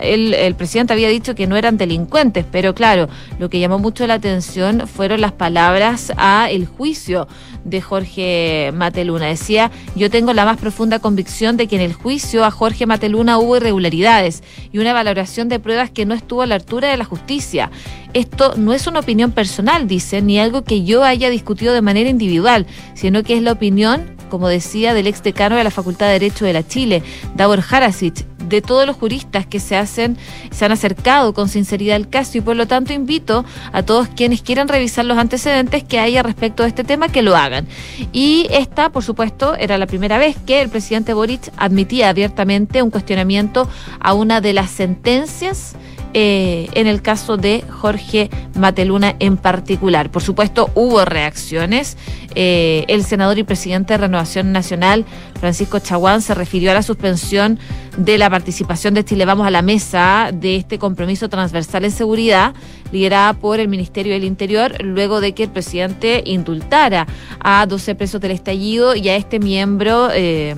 el, 0.00 0.54
presidente 0.54 0.92
había 0.92 1.08
dicho 1.08 1.34
que 1.34 1.46
no 1.46 1.56
eran 1.56 1.76
delincuentes, 1.76 2.44
pero 2.50 2.74
claro, 2.74 3.08
lo 3.38 3.48
que 3.50 3.60
llamó 3.60 3.78
mucho 3.78 4.06
la 4.06 4.14
atención 4.14 4.86
fueron 4.86 5.20
las 5.20 5.32
palabras 5.32 6.12
a 6.16 6.48
el 6.50 6.66
juicio 6.66 7.28
de 7.64 7.80
Jorge 7.80 8.70
Mateluna. 8.74 9.26
Decía, 9.26 9.70
yo 9.94 10.10
tengo 10.10 10.32
la 10.32 10.44
más 10.44 10.58
profunda 10.58 10.98
convicción 10.98 11.56
de 11.56 11.66
que 11.66 11.76
en 11.76 11.82
el 11.82 11.92
juicio 11.92 12.44
a 12.44 12.50
Jorge 12.50 12.86
Mateluna 12.86 13.38
hubo 13.38 13.56
irregularidades 13.56 14.42
y 14.72 14.78
una 14.78 14.92
valoración 14.92 15.48
de 15.48 15.58
pruebas 15.58 15.90
que 15.90 16.06
no 16.06 16.14
estuvo 16.14 16.42
a 16.42 16.46
la 16.46 16.54
altura 16.54 16.90
de 16.90 16.96
la 16.96 17.04
justicia. 17.04 17.70
Esto 18.12 18.54
no 18.56 18.72
es 18.72 18.86
una 18.86 19.00
opinión 19.00 19.32
personal, 19.32 19.88
dice, 19.88 20.22
ni 20.22 20.38
algo 20.38 20.64
que 20.64 20.84
yo 20.84 21.04
haya 21.04 21.28
discutido 21.28 21.74
de 21.74 21.82
manera 21.82 22.08
individual, 22.08 22.66
sino 22.94 23.22
que 23.22 23.36
es 23.36 23.42
la 23.42 23.52
opinión 23.52 24.16
como 24.28 24.48
decía, 24.48 24.94
del 24.94 25.06
ex 25.06 25.22
decano 25.22 25.56
de 25.56 25.64
la 25.64 25.70
Facultad 25.70 26.06
de 26.06 26.14
Derecho 26.14 26.44
de 26.44 26.52
la 26.52 26.66
Chile, 26.66 27.02
Davor 27.34 27.62
Harasic, 27.68 28.26
de 28.48 28.62
todos 28.62 28.86
los 28.86 28.96
juristas 28.96 29.46
que 29.46 29.60
se 29.60 29.76
hacen, 29.86 30.16
se 30.50 30.64
han 30.64 30.72
acercado 30.72 31.32
con 31.32 31.48
sinceridad 31.48 31.96
al 31.96 32.08
caso 32.08 32.38
y 32.38 32.40
por 32.40 32.56
lo 32.56 32.66
tanto 32.66 32.92
invito 32.92 33.44
a 33.72 33.82
todos 33.82 34.08
quienes 34.08 34.42
quieran 34.42 34.68
revisar 34.68 35.04
los 35.04 35.18
antecedentes 35.18 35.82
que 35.82 35.98
haya 35.98 36.22
respecto 36.22 36.62
de 36.62 36.68
este 36.68 36.84
tema 36.84 37.08
que 37.08 37.22
lo 37.22 37.36
hagan. 37.36 37.66
Y 38.12 38.46
esta, 38.50 38.90
por 38.90 39.02
supuesto, 39.02 39.54
era 39.56 39.78
la 39.78 39.86
primera 39.86 40.18
vez 40.18 40.36
que 40.46 40.60
el 40.60 40.68
presidente 40.68 41.14
Boric 41.14 41.52
admitía 41.56 42.08
abiertamente 42.08 42.82
un 42.82 42.90
cuestionamiento 42.90 43.68
a 44.00 44.14
una 44.14 44.40
de 44.40 44.52
las 44.52 44.70
sentencias 44.70 45.74
eh, 46.14 46.68
en 46.72 46.86
el 46.86 47.02
caso 47.02 47.36
de 47.36 47.64
Jorge 47.68 48.30
Mateluna 48.54 49.16
en 49.18 49.36
particular. 49.36 50.10
Por 50.10 50.22
supuesto, 50.22 50.70
hubo 50.74 51.04
reacciones. 51.04 51.96
Eh, 52.34 52.84
el 52.88 53.04
senador 53.04 53.38
y 53.38 53.44
presidente 53.44 53.94
de 53.94 53.98
Renovación 53.98 54.52
Nacional, 54.52 55.04
Francisco 55.40 55.78
Chaguán, 55.78 56.22
se 56.22 56.34
refirió 56.34 56.70
a 56.70 56.74
la 56.74 56.82
suspensión 56.82 57.58
de 57.96 58.18
la 58.18 58.28
participación 58.28 58.94
de 58.94 59.04
Chile 59.04 59.24
Vamos 59.24 59.46
a 59.46 59.50
la 59.50 59.62
mesa 59.62 60.30
de 60.32 60.56
este 60.56 60.78
compromiso 60.78 61.28
transversal 61.28 61.84
en 61.84 61.90
seguridad, 61.90 62.54
liderada 62.92 63.32
por 63.32 63.60
el 63.60 63.68
Ministerio 63.68 64.12
del 64.12 64.24
Interior, 64.24 64.82
luego 64.82 65.20
de 65.20 65.32
que 65.32 65.44
el 65.44 65.50
presidente 65.50 66.22
indultara 66.26 67.06
a 67.40 67.66
12 67.66 67.94
presos 67.94 68.20
del 68.20 68.32
estallido 68.32 68.94
y 68.94 69.08
a 69.08 69.16
este 69.16 69.38
miembro. 69.38 70.08
Eh, 70.12 70.54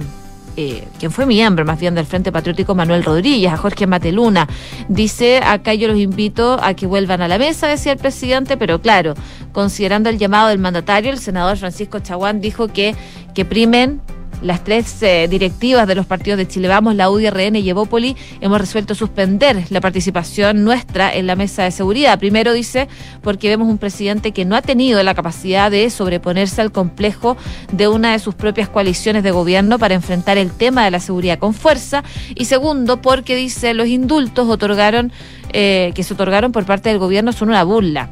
eh, 0.60 0.82
quien 0.98 1.12
fue 1.12 1.24
miembro 1.24 1.64
más 1.64 1.78
bien 1.78 1.94
del 1.94 2.04
Frente 2.04 2.32
Patriótico 2.32 2.74
Manuel 2.74 3.04
Rodríguez, 3.04 3.52
a 3.52 3.56
Jorge 3.56 3.86
Mateluna. 3.86 4.48
Dice, 4.88 5.38
acá 5.38 5.72
yo 5.72 5.86
los 5.86 5.96
invito 5.98 6.58
a 6.60 6.74
que 6.74 6.84
vuelvan 6.88 7.22
a 7.22 7.28
la 7.28 7.38
mesa, 7.38 7.68
decía 7.68 7.92
el 7.92 7.98
presidente, 7.98 8.56
pero 8.56 8.82
claro, 8.82 9.14
considerando 9.52 10.10
el 10.10 10.18
llamado 10.18 10.48
del 10.48 10.58
mandatario, 10.58 11.12
el 11.12 11.20
senador 11.20 11.58
Francisco 11.58 12.00
Chaguán 12.00 12.40
dijo 12.40 12.66
que, 12.66 12.96
que 13.36 13.44
primen 13.44 14.00
las 14.42 14.62
tres 14.64 15.02
eh, 15.02 15.26
directivas 15.28 15.86
de 15.86 15.94
los 15.94 16.06
partidos 16.06 16.38
de 16.38 16.46
Chile 16.46 16.68
Vamos, 16.68 16.94
la 16.94 17.10
UDRN 17.10 17.56
y 17.56 17.68
Evópoli, 17.68 18.16
hemos 18.40 18.60
resuelto 18.60 18.94
suspender 18.94 19.64
la 19.70 19.80
participación 19.80 20.64
nuestra 20.64 21.12
en 21.12 21.26
la 21.26 21.36
mesa 21.36 21.64
de 21.64 21.70
seguridad. 21.70 22.18
Primero 22.18 22.52
dice, 22.52 22.88
porque 23.22 23.48
vemos 23.48 23.68
un 23.68 23.78
presidente 23.78 24.32
que 24.32 24.44
no 24.44 24.56
ha 24.56 24.62
tenido 24.62 25.02
la 25.02 25.14
capacidad 25.14 25.70
de 25.70 25.90
sobreponerse 25.90 26.60
al 26.60 26.72
complejo 26.72 27.36
de 27.72 27.88
una 27.88 28.12
de 28.12 28.18
sus 28.18 28.34
propias 28.34 28.68
coaliciones 28.68 29.22
de 29.22 29.30
gobierno 29.30 29.78
para 29.78 29.94
enfrentar 29.94 30.38
el 30.38 30.50
tema 30.50 30.84
de 30.84 30.90
la 30.90 31.00
seguridad 31.00 31.38
con 31.38 31.54
fuerza. 31.54 32.04
Y 32.34 32.44
segundo, 32.44 33.02
porque 33.02 33.36
dice, 33.36 33.74
los 33.74 33.88
indultos 33.88 34.48
otorgaron, 34.48 35.12
eh, 35.52 35.92
que 35.94 36.02
se 36.02 36.14
otorgaron 36.14 36.52
por 36.52 36.64
parte 36.64 36.88
del 36.90 36.98
gobierno 36.98 37.32
son 37.32 37.48
una 37.48 37.64
burla 37.64 38.10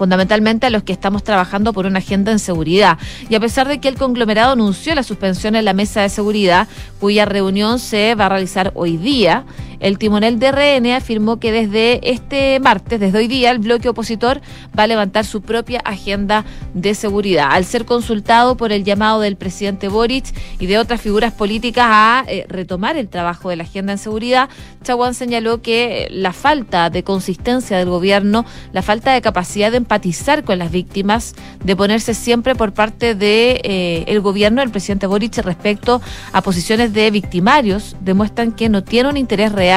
fundamentalmente 0.00 0.66
a 0.66 0.70
los 0.70 0.82
que 0.82 0.94
estamos 0.94 1.22
trabajando 1.22 1.74
por 1.74 1.84
una 1.84 1.98
agenda 1.98 2.32
en 2.32 2.38
seguridad. 2.38 2.96
Y 3.28 3.34
a 3.34 3.40
pesar 3.40 3.68
de 3.68 3.80
que 3.80 3.88
el 3.88 3.96
conglomerado 3.96 4.52
anunció 4.52 4.94
la 4.94 5.02
suspensión 5.02 5.56
en 5.56 5.66
la 5.66 5.74
mesa 5.74 6.00
de 6.00 6.08
seguridad, 6.08 6.68
cuya 6.98 7.26
reunión 7.26 7.78
se 7.78 8.14
va 8.14 8.24
a 8.24 8.28
realizar 8.30 8.72
hoy 8.74 8.96
día, 8.96 9.44
el 9.80 9.98
timonel 9.98 10.38
de 10.38 10.52
RN 10.52 10.92
afirmó 10.92 11.40
que 11.40 11.52
desde 11.52 12.10
este 12.10 12.60
martes, 12.60 13.00
desde 13.00 13.16
hoy 13.16 13.28
día, 13.28 13.50
el 13.50 13.58
bloque 13.58 13.88
opositor 13.88 14.42
va 14.78 14.82
a 14.82 14.86
levantar 14.86 15.24
su 15.24 15.40
propia 15.40 15.80
agenda 15.80 16.44
de 16.74 16.94
seguridad. 16.94 17.48
Al 17.50 17.64
ser 17.64 17.86
consultado 17.86 18.56
por 18.58 18.72
el 18.72 18.84
llamado 18.84 19.20
del 19.20 19.36
presidente 19.36 19.88
Boric 19.88 20.26
y 20.58 20.66
de 20.66 20.78
otras 20.78 21.00
figuras 21.00 21.32
políticas 21.32 21.86
a 21.88 22.24
eh, 22.28 22.44
retomar 22.48 22.98
el 22.98 23.08
trabajo 23.08 23.48
de 23.48 23.56
la 23.56 23.64
agenda 23.64 23.92
en 23.92 23.98
seguridad, 23.98 24.50
Chaguán 24.84 25.14
señaló 25.14 25.62
que 25.62 26.08
la 26.10 26.34
falta 26.34 26.90
de 26.90 27.02
consistencia 27.02 27.78
del 27.78 27.88
gobierno, 27.88 28.44
la 28.72 28.82
falta 28.82 29.14
de 29.14 29.22
capacidad 29.22 29.70
de 29.70 29.78
empatizar 29.78 30.44
con 30.44 30.58
las 30.58 30.70
víctimas, 30.70 31.34
de 31.64 31.74
ponerse 31.74 32.12
siempre 32.12 32.54
por 32.54 32.72
parte 32.72 33.14
de 33.14 33.60
eh, 33.64 34.04
el 34.08 34.20
gobierno 34.20 34.60
del 34.60 34.70
presidente 34.70 35.06
Boric 35.06 35.38
respecto 35.38 36.02
a 36.32 36.42
posiciones 36.42 36.92
de 36.92 37.10
victimarios, 37.10 37.96
demuestran 38.00 38.52
que 38.52 38.68
no 38.68 38.84
tiene 38.84 39.08
un 39.08 39.16
interés 39.16 39.52
real 39.52 39.69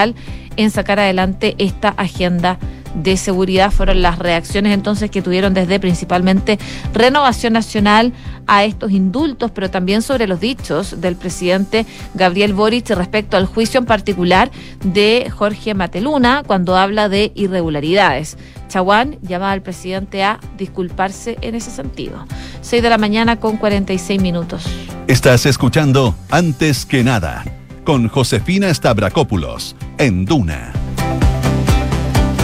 en 0.56 0.72
sacar 0.72 1.00
adelante 1.00 1.56
esta 1.58 1.90
agenda 1.90 2.58
de 2.96 3.18
seguridad 3.18 3.72
fueron 3.72 4.02
las 4.02 4.20
reacciones 4.20 4.74
entonces 4.74 5.10
que 5.10 5.22
tuvieron 5.22 5.54
desde 5.54 5.80
principalmente 5.80 6.60
Renovación 6.94 7.54
Nacional 7.54 8.14
a 8.46 8.66
estos 8.66 8.92
indultos, 8.92 9.52
pero 9.52 9.70
también 9.72 10.02
sobre 10.02 10.28
los 10.28 10.40
dichos 10.40 11.02
del 11.02 11.16
presidente 11.16 11.86
Gabriel 12.14 12.54
Boric 12.54 12.90
respecto 12.92 13.38
al 13.38 13.46
juicio 13.46 13.80
en 13.80 13.86
particular 13.86 14.52
de 14.84 15.32
Jorge 15.36 15.74
Mateluna 15.74 16.44
cuando 16.46 16.76
habla 16.76 17.10
de 17.10 17.32
irregularidades. 17.36 18.38
Chaguán 18.68 19.18
llama 19.22 19.52
al 19.52 19.62
presidente 19.62 20.24
a 20.24 20.40
disculparse 20.58 21.38
en 21.42 21.56
ese 21.56 21.72
sentido. 21.72 22.26
6 22.62 22.84
de 22.84 22.90
la 22.90 22.98
mañana 22.98 23.40
con 23.40 23.58
46 23.58 24.22
minutos. 24.22 24.66
Estás 25.08 25.46
escuchando 25.46 26.16
Antes 26.30 26.86
que 26.86 27.04
nada 27.04 27.44
con 27.84 28.08
Josefina 28.08 28.74
Stavrakopoulos 28.74 29.76
en 30.04 30.26
Duna. 30.26 30.74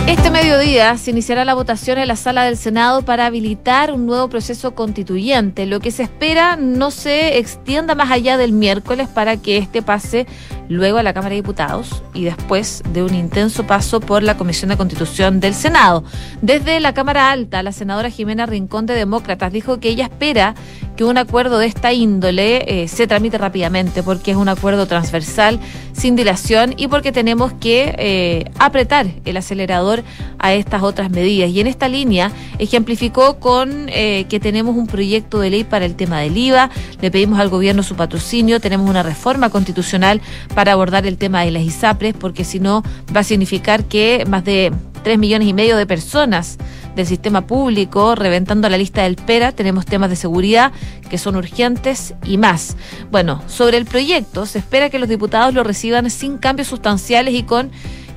Este 0.07 0.31
mediodía 0.31 0.97
se 0.97 1.11
iniciará 1.11 1.43
la 1.43 1.53
votación 1.53 1.97
en 1.97 2.07
la 2.07 2.15
sala 2.15 2.45
del 2.45 2.55
Senado 2.55 3.03
para 3.03 3.25
habilitar 3.25 3.91
un 3.91 4.05
nuevo 4.05 4.29
proceso 4.29 4.73
constituyente. 4.73 5.65
Lo 5.65 5.81
que 5.81 5.91
se 5.91 6.03
espera 6.03 6.55
no 6.55 6.89
se 6.89 7.37
extienda 7.37 7.95
más 7.95 8.09
allá 8.11 8.37
del 8.37 8.53
miércoles 8.53 9.09
para 9.09 9.37
que 9.37 9.57
este 9.57 9.81
pase 9.81 10.25
luego 10.69 10.99
a 10.99 11.03
la 11.03 11.13
Cámara 11.13 11.31
de 11.31 11.41
Diputados 11.41 12.01
y 12.13 12.23
después 12.23 12.81
de 12.93 13.03
un 13.03 13.13
intenso 13.13 13.67
paso 13.67 13.99
por 13.99 14.23
la 14.23 14.37
Comisión 14.37 14.69
de 14.69 14.77
Constitución 14.77 15.41
del 15.41 15.53
Senado. 15.53 16.03
Desde 16.41 16.79
la 16.79 16.93
Cámara 16.93 17.29
Alta, 17.29 17.61
la 17.61 17.73
senadora 17.73 18.09
Jimena 18.09 18.45
Rincón 18.45 18.85
de 18.85 18.93
Demócratas 18.93 19.51
dijo 19.51 19.79
que 19.79 19.89
ella 19.89 20.05
espera 20.05 20.55
que 20.99 21.05
un 21.05 21.17
acuerdo 21.17 21.59
de 21.59 21.65
esta 21.65 21.93
índole 21.93 22.83
eh, 22.83 22.89
se 22.89 23.07
tramite 23.07 23.37
rápidamente 23.37 24.03
porque 24.03 24.31
es 24.31 24.37
un 24.37 24.49
acuerdo 24.49 24.85
transversal, 24.85 25.57
sin 25.93 26.17
dilación 26.17 26.73
y 26.75 26.89
porque 26.89 27.13
tenemos 27.13 27.53
que 27.53 27.95
eh, 27.97 28.51
apretar 28.59 29.07
el 29.23 29.37
acelerador 29.37 30.03
a 30.39 30.53
estas 30.53 30.83
otras 30.83 31.09
medidas. 31.09 31.51
Y 31.51 31.61
en 31.61 31.67
esta 31.67 31.87
línea 31.87 32.33
ejemplificó 32.57 33.39
con 33.39 33.87
eh, 33.87 34.25
que 34.27 34.41
tenemos 34.41 34.75
un 34.75 34.87
proyecto 34.87 35.39
de 35.39 35.51
ley 35.51 35.63
para 35.63 35.85
el 35.85 35.95
tema 35.95 36.19
del 36.19 36.35
IVA, 36.35 36.69
le 36.99 37.11
pedimos 37.11 37.39
al 37.39 37.47
gobierno 37.47 37.81
su 37.81 37.95
patrocinio, 37.95 38.59
tenemos 38.59 38.89
una 38.89 39.01
reforma 39.01 39.49
constitucional 39.49 40.19
para 40.53 40.73
abordar 40.73 41.07
el 41.07 41.17
tema 41.17 41.45
de 41.45 41.51
las 41.51 41.63
ISAPRES, 41.63 42.13
porque 42.19 42.43
si 42.43 42.59
no 42.59 42.83
va 43.15 43.21
a 43.21 43.23
significar 43.23 43.85
que 43.85 44.25
más 44.27 44.43
de 44.43 44.73
tres 45.03 45.17
millones 45.17 45.47
y 45.47 45.53
medio 45.53 45.77
de 45.77 45.85
personas 45.85 46.57
del 46.95 47.07
sistema 47.07 47.47
público, 47.47 48.15
reventando 48.15 48.67
la 48.69 48.77
lista 48.77 49.03
del 49.03 49.15
PERA, 49.15 49.51
tenemos 49.51 49.85
temas 49.85 50.09
de 50.09 50.15
seguridad 50.15 50.71
que 51.09 51.17
son 51.17 51.35
urgentes 51.35 52.13
y 52.25 52.37
más. 52.37 52.75
Bueno, 53.11 53.41
sobre 53.47 53.77
el 53.77 53.85
proyecto, 53.85 54.45
se 54.45 54.59
espera 54.59 54.89
que 54.89 54.99
los 54.99 55.09
diputados 55.09 55.53
lo 55.53 55.63
reciban 55.63 56.09
sin 56.09 56.37
cambios 56.37 56.67
sustanciales 56.67 57.33
y 57.33 57.43
con 57.43 57.71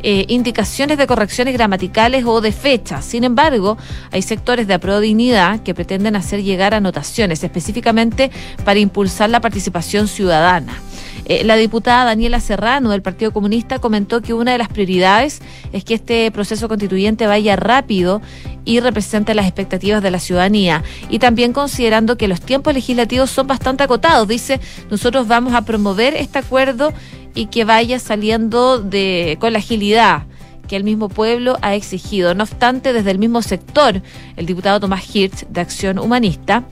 eh, 0.05 0.25
indicaciones 0.29 0.99
de 0.99 1.07
correcciones 1.07 1.55
gramaticales 1.55 2.25
o 2.27 2.41
de 2.41 2.51
fecha. 2.51 3.03
Sin 3.03 3.23
embargo, 3.23 3.79
hay 4.11 4.23
sectores 4.23 4.67
de 4.67 4.79
dignidad 5.01 5.61
que 5.63 5.75
pretenden 5.75 6.17
hacer 6.17 6.43
llegar 6.43 6.75
anotaciones, 6.75 7.45
específicamente 7.45 8.33
para 8.65 8.81
impulsar 8.81 9.31
la 9.31 9.41
participación 9.41 10.09
ciudadana. 10.09 10.75
Eh, 11.25 11.45
la 11.45 11.57
diputada 11.57 12.05
Daniela 12.05 12.41
Serrano 12.41 12.91
del 12.91 13.03
Partido 13.03 13.33
Comunista 13.33 13.79
comentó 13.79 14.23
que 14.23 14.35
una 14.35 14.53
de 14.53 14.59
las 14.59 14.69
prioridades 14.69 15.41
es 15.73 15.85
que 15.85 15.95
este 15.95 16.31
proceso 16.31 16.69
constituyente 16.69 17.27
vaya 17.27 17.55
rápido 17.57 18.21
y 18.65 18.81
represente 18.81 19.35
las 19.35 19.47
expectativas 19.47 20.03
de 20.03 20.11
la 20.11 20.19
ciudadanía. 20.19 20.83
Y 21.09 21.19
también 21.19 21.53
considerando 21.53 22.17
que 22.17 22.29
los 22.29 22.41
tiempos 22.41 22.75
legislativos 22.75 23.31
son 23.31 23.47
bastante 23.47 23.85
acotados, 23.85 24.27
dice, 24.27 24.61
nosotros 24.91 25.29
vamos 25.29 25.55
a 25.55 25.63
promover 25.63 26.15
este 26.15 26.39
acuerdo 26.39 26.93
y 27.35 27.47
que 27.47 27.65
vaya 27.65 27.99
saliendo 27.99 28.79
de, 28.79 29.37
con 29.41 29.53
la 29.53 29.59
agilidad 29.59 30.25
que 30.69 30.77
el 30.77 30.85
mismo 30.85 31.09
pueblo 31.09 31.59
ha 31.63 31.75
exigido. 31.75 32.35
No 32.35 32.45
obstante, 32.45 32.93
desde 32.93 33.11
el 33.11 33.19
mismo 33.19 33.43
sector, 33.43 34.03
el 34.37 34.47
diputado 34.47 34.81
Tomás 34.81 35.15
Hirsch, 35.15 35.47
de 35.49 35.61
Acción 35.61 35.99
Humanista, 35.99 36.65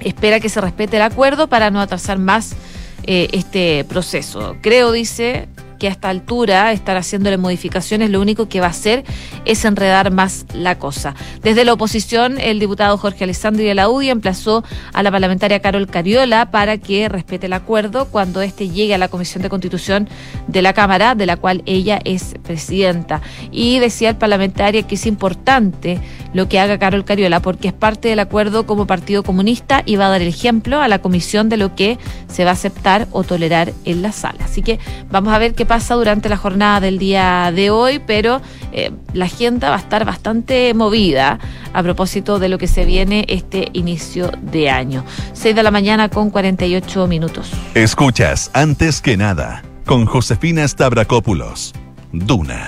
espera 0.00 0.40
que 0.40 0.48
se 0.48 0.60
respete 0.60 0.96
el 0.96 1.02
acuerdo 1.02 1.48
para 1.48 1.70
no 1.70 1.80
atrasar 1.80 2.18
más 2.18 2.56
eh, 3.04 3.28
este 3.32 3.84
proceso. 3.84 4.56
Creo, 4.60 4.92
dice, 4.92 5.48
a 5.88 5.90
esta 5.90 6.08
altura 6.08 6.72
estar 6.72 6.96
haciéndole 6.96 7.36
modificaciones 7.36 8.10
lo 8.10 8.20
único 8.20 8.48
que 8.48 8.60
va 8.60 8.66
a 8.66 8.70
hacer 8.70 9.04
es 9.44 9.64
enredar 9.64 10.10
más 10.10 10.46
la 10.54 10.78
cosa. 10.78 11.14
Desde 11.42 11.64
la 11.64 11.72
oposición, 11.72 12.38
el 12.38 12.58
diputado 12.58 12.96
Jorge 12.98 13.24
Alessandro 13.24 13.62
y 13.62 13.68
el 13.68 13.78
Audi 13.78 14.10
emplazó 14.10 14.64
a 14.92 15.02
la 15.02 15.10
parlamentaria 15.10 15.60
Carol 15.60 15.86
Cariola 15.86 16.50
para 16.50 16.78
que 16.78 17.08
respete 17.08 17.46
el 17.46 17.52
acuerdo 17.52 18.06
cuando 18.06 18.42
éste 18.42 18.68
llegue 18.68 18.94
a 18.94 18.98
la 18.98 19.08
Comisión 19.08 19.42
de 19.42 19.48
Constitución 19.48 20.08
de 20.46 20.62
la 20.62 20.72
Cámara, 20.72 21.14
de 21.14 21.26
la 21.26 21.36
cual 21.36 21.62
ella 21.66 22.00
es 22.04 22.34
presidenta. 22.42 23.20
Y 23.50 23.78
decía 23.78 24.10
el 24.10 24.16
parlamentario 24.16 24.86
que 24.86 24.94
es 24.94 25.06
importante 25.06 26.00
lo 26.32 26.48
que 26.48 26.60
haga 26.60 26.78
Carol 26.78 27.04
Cariola 27.04 27.40
porque 27.40 27.68
es 27.68 27.74
parte 27.74 28.08
del 28.08 28.20
acuerdo 28.20 28.66
como 28.66 28.86
Partido 28.86 29.22
Comunista 29.22 29.82
y 29.84 29.96
va 29.96 30.06
a 30.06 30.10
dar 30.10 30.22
el 30.22 30.28
ejemplo 30.28 30.80
a 30.80 30.88
la 30.88 31.00
Comisión 31.00 31.48
de 31.48 31.56
lo 31.56 31.74
que 31.74 31.98
se 32.28 32.44
va 32.44 32.50
a 32.50 32.54
aceptar 32.54 33.06
o 33.10 33.24
tolerar 33.24 33.72
en 33.84 34.02
la 34.02 34.12
sala. 34.12 34.44
Así 34.44 34.62
que 34.62 34.78
vamos 35.10 35.32
a 35.32 35.38
ver 35.38 35.54
qué 35.54 35.66
pasa 35.66 35.71
durante 35.72 36.28
la 36.28 36.36
jornada 36.36 36.80
del 36.80 36.98
día 36.98 37.50
de 37.54 37.70
hoy, 37.70 37.98
pero 38.06 38.42
eh, 38.72 38.90
la 39.14 39.24
agenda 39.24 39.70
va 39.70 39.76
a 39.76 39.78
estar 39.78 40.04
bastante 40.04 40.74
movida 40.74 41.38
a 41.72 41.82
propósito 41.82 42.38
de 42.38 42.50
lo 42.50 42.58
que 42.58 42.66
se 42.66 42.84
viene 42.84 43.24
este 43.28 43.70
inicio 43.72 44.30
de 44.42 44.68
año. 44.68 45.02
6 45.32 45.56
de 45.56 45.62
la 45.62 45.70
mañana 45.70 46.10
con 46.10 46.28
48 46.28 47.06
minutos. 47.06 47.50
Escuchas 47.74 48.50
antes 48.52 49.00
que 49.00 49.16
nada 49.16 49.62
con 49.86 50.04
Josefina 50.04 50.68
Stavrakopoulos. 50.68 51.72
Duna. 52.12 52.66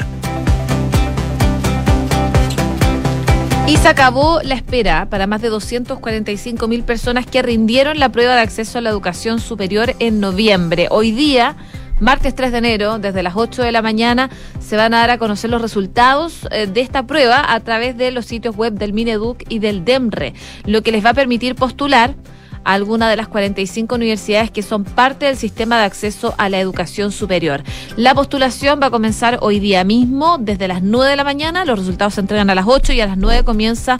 Y 3.67 3.77
se 3.77 3.88
acabó 3.88 4.40
la 4.43 4.55
espera 4.55 5.09
para 5.11 5.27
más 5.27 5.43
de 5.43 5.49
245 5.51 6.69
mil 6.69 6.85
personas 6.85 7.27
que 7.27 7.43
rindieron 7.43 7.99
la 7.99 8.11
prueba 8.11 8.35
de 8.35 8.40
acceso 8.40 8.79
a 8.79 8.81
la 8.81 8.88
educación 8.88 9.40
superior 9.40 9.95
en 9.99 10.21
noviembre. 10.21 10.88
Hoy 10.90 11.12
día 11.12 11.57
martes 12.05 12.35
3 12.35 12.53
de 12.53 12.59
enero, 12.59 12.99
desde 12.99 13.23
las 13.23 13.35
8 13.35 13.62
de 13.62 13.73
la 13.73 13.81
mañana, 13.81 14.29
se 14.61 14.77
van 14.77 14.93
a 14.93 14.99
dar 14.99 15.11
a 15.11 15.19
conocer 15.19 15.49
los 15.49 15.62
resultados 15.62 16.47
eh, 16.51 16.67
de 16.67 16.83
esta 16.83 17.07
prueba 17.07 17.53
a 17.53 17.59
través 17.61 17.97
de 17.97 18.11
los 18.11 18.27
sitios 18.27 18.55
web 18.55 18.75
del 18.75 18.93
Mineduc 18.93 19.43
y 19.49 19.59
del 19.59 19.87
DEMRE, 19.87 20.35
lo 20.67 20.83
que 20.83 20.93
les 20.93 21.03
va 21.03 21.11
a 21.11 21.14
permitir 21.14 21.55
postular 21.55 22.14
a 22.62 22.75
alguna 22.75 23.09
de 23.09 23.17
las 23.17 23.29
45 23.29 23.95
universidades 23.95 24.51
que 24.51 24.62
son 24.62 24.85
parte 24.85 25.25
del 25.25 25.38
sistema 25.38 25.79
de 25.79 25.85
acceso 25.87 26.35
a 26.37 26.51
la 26.51 26.61
educación 26.61 27.11
superior. 27.11 27.62
La 27.97 28.14
postulación 28.14 28.81
va 28.83 28.88
a 28.88 28.90
comenzar 28.90 29.38
hoy 29.40 29.59
día 29.59 29.83
mismo, 29.83 30.37
desde 30.38 30.69
las 30.69 30.83
9 30.83 31.11
de 31.11 31.17
la 31.17 31.25
mañana, 31.25 31.64
los 31.64 31.79
resultados 31.79 32.14
se 32.14 32.21
entregan 32.21 32.51
a 32.51 32.55
las 32.55 32.67
8 32.69 32.93
y 32.93 33.01
a 33.01 33.07
las 33.07 33.17
9 33.17 33.45
comienza 33.45 33.99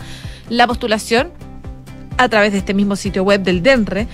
la 0.51 0.67
postulación 0.67 1.33
a 2.19 2.29
través 2.29 2.53
de 2.53 2.59
este 2.59 2.75
mismo 2.75 2.97
sitio 2.97 3.25
web 3.25 3.43
del 3.43 3.63
DEMRE 3.63 4.09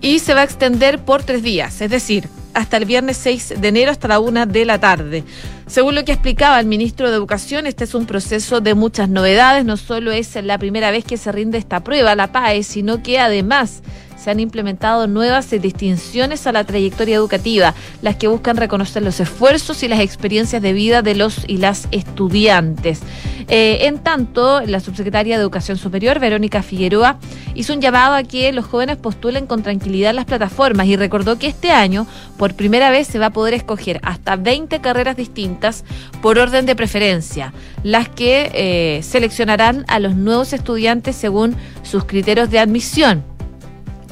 y 0.00 0.18
se 0.18 0.34
va 0.34 0.40
a 0.40 0.44
extender 0.44 0.98
por 1.04 1.22
tres 1.22 1.44
días, 1.44 1.80
es 1.80 1.90
decir, 1.90 2.28
hasta 2.58 2.76
el 2.76 2.86
viernes 2.86 3.16
6 3.18 3.54
de 3.60 3.68
enero 3.68 3.92
hasta 3.92 4.08
la 4.08 4.18
una 4.18 4.44
de 4.44 4.64
la 4.64 4.80
tarde. 4.80 5.22
Según 5.68 5.94
lo 5.94 6.04
que 6.04 6.12
explicaba 6.12 6.58
el 6.58 6.66
ministro 6.66 7.08
de 7.08 7.14
Educación, 7.14 7.66
este 7.66 7.84
es 7.84 7.94
un 7.94 8.04
proceso 8.04 8.60
de 8.60 8.74
muchas 8.74 9.08
novedades. 9.08 9.64
No 9.64 9.76
solo 9.76 10.10
es 10.10 10.34
la 10.42 10.58
primera 10.58 10.90
vez 10.90 11.04
que 11.04 11.16
se 11.16 11.30
rinde 11.30 11.58
esta 11.58 11.84
prueba, 11.84 12.16
la 12.16 12.32
PAE, 12.32 12.64
sino 12.64 13.00
que 13.02 13.20
además 13.20 13.82
se 14.18 14.30
han 14.30 14.40
implementado 14.40 15.06
nuevas 15.06 15.50
distinciones 15.50 16.46
a 16.46 16.52
la 16.52 16.64
trayectoria 16.64 17.16
educativa, 17.16 17.74
las 18.02 18.16
que 18.16 18.28
buscan 18.28 18.56
reconocer 18.56 19.02
los 19.02 19.20
esfuerzos 19.20 19.82
y 19.82 19.88
las 19.88 20.00
experiencias 20.00 20.60
de 20.60 20.72
vida 20.72 21.02
de 21.02 21.14
los 21.14 21.44
y 21.46 21.58
las 21.58 21.88
estudiantes. 21.90 23.00
Eh, 23.50 23.86
en 23.86 23.98
tanto, 23.98 24.60
la 24.60 24.80
subsecretaria 24.80 25.36
de 25.36 25.42
Educación 25.42 25.78
Superior, 25.78 26.18
Verónica 26.18 26.62
Figueroa, 26.62 27.18
hizo 27.54 27.72
un 27.72 27.80
llamado 27.80 28.14
a 28.14 28.22
que 28.22 28.52
los 28.52 28.66
jóvenes 28.66 28.98
postulen 28.98 29.46
con 29.46 29.62
tranquilidad 29.62 30.12
las 30.12 30.26
plataformas 30.26 30.86
y 30.86 30.96
recordó 30.96 31.38
que 31.38 31.46
este 31.46 31.70
año, 31.70 32.06
por 32.36 32.54
primera 32.54 32.90
vez, 32.90 33.06
se 33.06 33.18
va 33.18 33.26
a 33.26 33.30
poder 33.30 33.54
escoger 33.54 34.00
hasta 34.02 34.36
20 34.36 34.80
carreras 34.80 35.16
distintas 35.16 35.84
por 36.20 36.38
orden 36.38 36.66
de 36.66 36.76
preferencia, 36.76 37.54
las 37.82 38.08
que 38.10 38.50
eh, 38.52 39.02
seleccionarán 39.02 39.86
a 39.88 39.98
los 39.98 40.14
nuevos 40.14 40.52
estudiantes 40.52 41.16
según 41.16 41.56
sus 41.82 42.04
criterios 42.04 42.50
de 42.50 42.58
admisión 42.58 43.37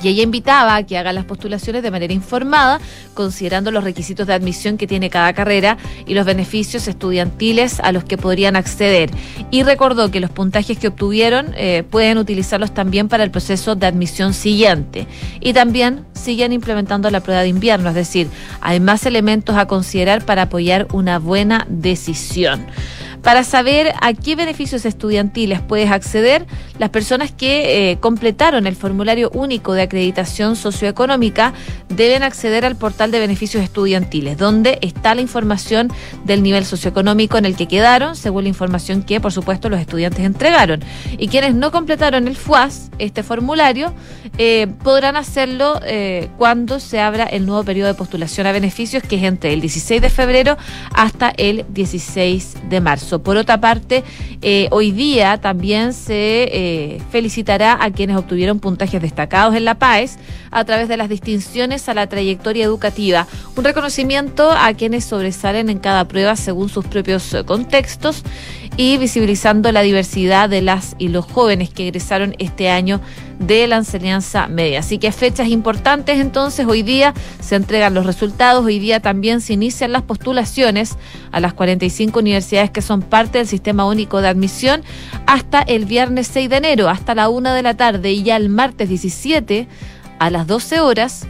y 0.03 0.09
ella 0.09 0.23
invitaba 0.23 0.77
a 0.77 0.83
que 0.83 0.99
hagan 0.99 1.15
las 1.15 1.25
postulaciones 1.25 1.83
de 1.83 1.91
manera 1.91 2.13
informada, 2.13 2.81
considerando 3.15 3.71
los 3.71 3.85
requisitos 3.85 4.27
de 4.27 4.35
admisión 4.35 4.77
que 4.77 4.87
tiene 4.87 5.11
cada 5.11 5.33
carrera 5.33 5.79
y 6.07 6.15
los 6.15 6.27
beneficios 6.27 6.87
estudiantiles 6.89 7.81
a 7.81 7.93
los 7.93 8.05
que 8.05 8.19
podrían 8.19 8.57
acceder. 8.57 9.11
Y 9.51 9.63
recordó 9.63 10.11
que 10.11 10.21
los 10.21 10.31
puntajes 10.31 10.79
que 10.79 10.89
obtuvieron 10.89 11.53
eh, 11.57 11.85
pueden 11.89 12.19
utilizarlos 12.19 12.75
también 12.75 13.09
para 13.09 13.25
el 13.25 13.31
proceso 13.31 13.75
de 13.75 13.87
admisión 13.87 14.35
siguiente. 14.35 15.07
Y 15.41 15.53
también 15.53 16.05
siguen 16.13 16.53
implementando 16.53 17.11
la 17.11 17.21
prueba 17.21 17.43
de 17.43 17.49
invierno, 17.49 17.89
es 17.91 17.95
decir, 17.95 18.29
hay 18.61 18.81
más 18.81 19.07
elementos 19.07 19.57
a 19.57 19.67
considerar 19.67 20.25
para 20.25 20.43
apoyar 20.43 20.87
una 20.93 21.19
buena 21.19 21.67
decisión. 21.69 22.67
Para 23.27 23.43
saber 23.43 23.93
a 24.01 24.13
qué 24.15 24.37
beneficios 24.37 24.85
estudiantiles 24.85 25.61
puedes 25.61 25.91
acceder, 25.91 26.47
las 26.79 26.91
personas 26.91 27.33
que 27.33 27.91
eh, 27.91 27.99
completaron 27.99 28.69
el 28.69 28.77
formulario 28.77 29.33
único 29.35 29.73
de 29.73 29.83
acreditación 29.83 30.55
socioeconómica 30.55 31.53
deben 31.89 32.23
acceder 32.23 32.65
al 32.65 32.77
portal 32.77 33.11
de 33.11 33.19
beneficios 33.19 33.65
estudiantiles, 33.65 34.39
donde 34.39 34.79
está 34.81 35.17
la 35.17 35.23
información 35.23 35.91
del 36.25 36.41
nivel 36.45 36.65
socioeconómico 36.65 37.37
en 37.37 37.47
el 37.47 37.57
que 37.57 37.67
quedaron, 37.67 38.15
según 38.15 38.45
la 38.45 38.49
información 38.49 39.03
que, 39.03 39.21
por 39.21 39.33
supuesto, 39.33 39.69
los 39.69 39.81
estudiantes 39.81 40.25
entregaron. 40.25 40.85
Y 41.19 41.27
quienes 41.27 41.57
no 41.57 41.73
completaron 41.73 42.29
el 42.29 42.37
FUAS, 42.37 42.93
este 43.01 43.25
formulario, 43.25 43.93
eh, 44.39 44.69
podrán 44.85 45.17
hacerlo 45.17 45.81
eh, 45.85 46.29
cuando 46.39 46.79
se 46.79 47.01
abra 47.01 47.25
el 47.25 47.45
nuevo 47.45 47.65
periodo 47.65 47.89
de 47.89 47.95
postulación 47.95 48.47
a 48.47 48.53
beneficios, 48.53 49.03
que 49.03 49.17
es 49.17 49.25
entre 49.25 49.53
el 49.53 49.61
16 49.61 50.01
de 50.01 50.11
febrero 50.11 50.57
hasta 50.95 51.31
el 51.37 51.67
16 51.71 52.55
de 52.69 52.81
marzo. 52.81 53.16
Por 53.23 53.37
otra 53.37 53.61
parte, 53.61 54.05
eh, 54.43 54.69
hoy 54.71 54.93
día 54.93 55.39
también 55.39 55.93
se 55.93 56.45
eh, 56.51 57.03
felicitará 57.11 57.83
a 57.83 57.91
quienes 57.91 58.17
obtuvieron 58.17 58.61
puntajes 58.61 59.01
destacados 59.01 59.55
en 59.55 59.65
la 59.65 59.75
PAES 59.77 60.19
a 60.51 60.65
través 60.65 60.89
de 60.89 60.97
las 60.97 61.09
distinciones 61.09 61.89
a 61.89 61.95
la 61.95 62.07
trayectoria 62.07 62.65
educativa, 62.65 63.27
un 63.57 63.65
reconocimiento 63.65 64.51
a 64.51 64.73
quienes 64.75 65.05
sobresalen 65.05 65.69
en 65.69 65.79
cada 65.79 66.07
prueba 66.07 66.37
según 66.37 66.69
sus 66.69 66.87
propios 66.87 67.35
eh, 67.35 67.45
contextos 67.45 68.23
y 68.77 68.99
visibilizando 68.99 69.73
la 69.73 69.81
diversidad 69.81 70.51
de 70.51 70.61
las 70.61 70.97
y 70.99 71.09
los 71.09 71.25
jóvenes 71.25 71.71
que 71.71 71.89
egresaron 71.89 72.35
este 72.39 72.69
año 72.69 73.01
de 73.39 73.67
la 73.67 73.77
enseñanza 73.77 74.49
media. 74.49 74.81
Así 74.81 74.99
que 74.99 75.13
fechas 75.13 75.49
importantes 75.49 76.21
entonces, 76.21 76.67
hoy 76.67 76.83
día 76.83 77.15
se 77.41 77.57
entregan 77.57 77.95
los 77.95 78.05
resultados, 78.05 78.65
hoy 78.65 78.79
día 78.79 79.01
también 79.01 79.41
se 79.41 79.55
inician 79.55 79.93
las 79.93 80.03
postulaciones 80.03 80.97
a 81.33 81.41
las 81.41 81.55
45 81.55 82.19
universidades 82.19 82.71
que 82.71 82.83
son 82.83 83.03
parte 83.03 83.39
del 83.39 83.47
Sistema 83.47 83.87
Único 83.87 84.21
de 84.21 84.29
Admisión 84.29 84.83
hasta 85.27 85.63
el 85.63 85.87
viernes 85.87 86.29
6 86.29 86.51
de 86.51 86.57
enero, 86.57 86.89
hasta 86.89 87.15
la 87.15 87.29
1 87.29 87.55
de 87.55 87.63
la 87.63 87.77
tarde 87.77 88.13
y 88.13 88.23
ya 88.23 88.37
el 88.37 88.49
martes 88.51 88.89
17 88.89 89.69
a 90.19 90.31
las 90.31 90.47
12 90.47 90.81
horas 90.81 91.27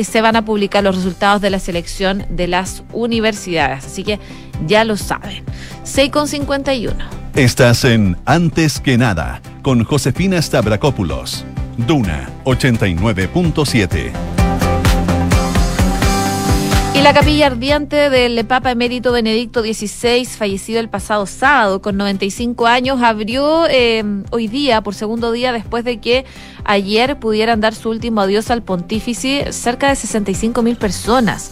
se 0.00 0.20
van 0.20 0.36
a 0.36 0.44
publicar 0.44 0.84
los 0.84 0.96
resultados 0.96 1.40
de 1.42 1.50
la 1.50 1.58
selección 1.58 2.24
de 2.30 2.48
las 2.48 2.82
universidades. 2.92 3.84
Así 3.84 4.04
que 4.04 4.18
ya 4.66 4.84
lo 4.84 4.96
saben. 4.96 5.44
6,51. 5.84 6.94
Estás 7.34 7.84
en 7.84 8.16
Antes 8.26 8.78
que 8.80 8.98
nada 8.98 9.40
con 9.62 9.84
Josefina 9.84 10.40
Stavrakopoulos. 10.40 11.44
Duna 11.78 12.28
89.7. 12.44 14.12
Y 16.94 17.00
la 17.00 17.14
capilla 17.14 17.46
ardiente 17.46 18.10
del 18.10 18.44
Papa 18.44 18.70
Emérito 18.70 19.12
Benedicto 19.12 19.62
XVI, 19.62 20.26
fallecido 20.26 20.78
el 20.78 20.90
pasado 20.90 21.24
sábado 21.24 21.80
con 21.80 21.96
95 21.96 22.66
años, 22.66 23.00
abrió 23.02 23.66
eh, 23.66 24.04
hoy 24.30 24.46
día, 24.46 24.82
por 24.82 24.94
segundo 24.94 25.32
día, 25.32 25.52
después 25.52 25.84
de 25.84 26.00
que 26.00 26.26
ayer 26.64 27.18
pudieran 27.18 27.60
dar 27.60 27.74
su 27.74 27.90
último 27.90 28.20
adiós 28.20 28.50
al 28.50 28.62
pontífice 28.62 29.52
cerca 29.52 29.88
de 29.88 29.96
65 29.96 30.62
mil 30.62 30.76
personas 30.76 31.50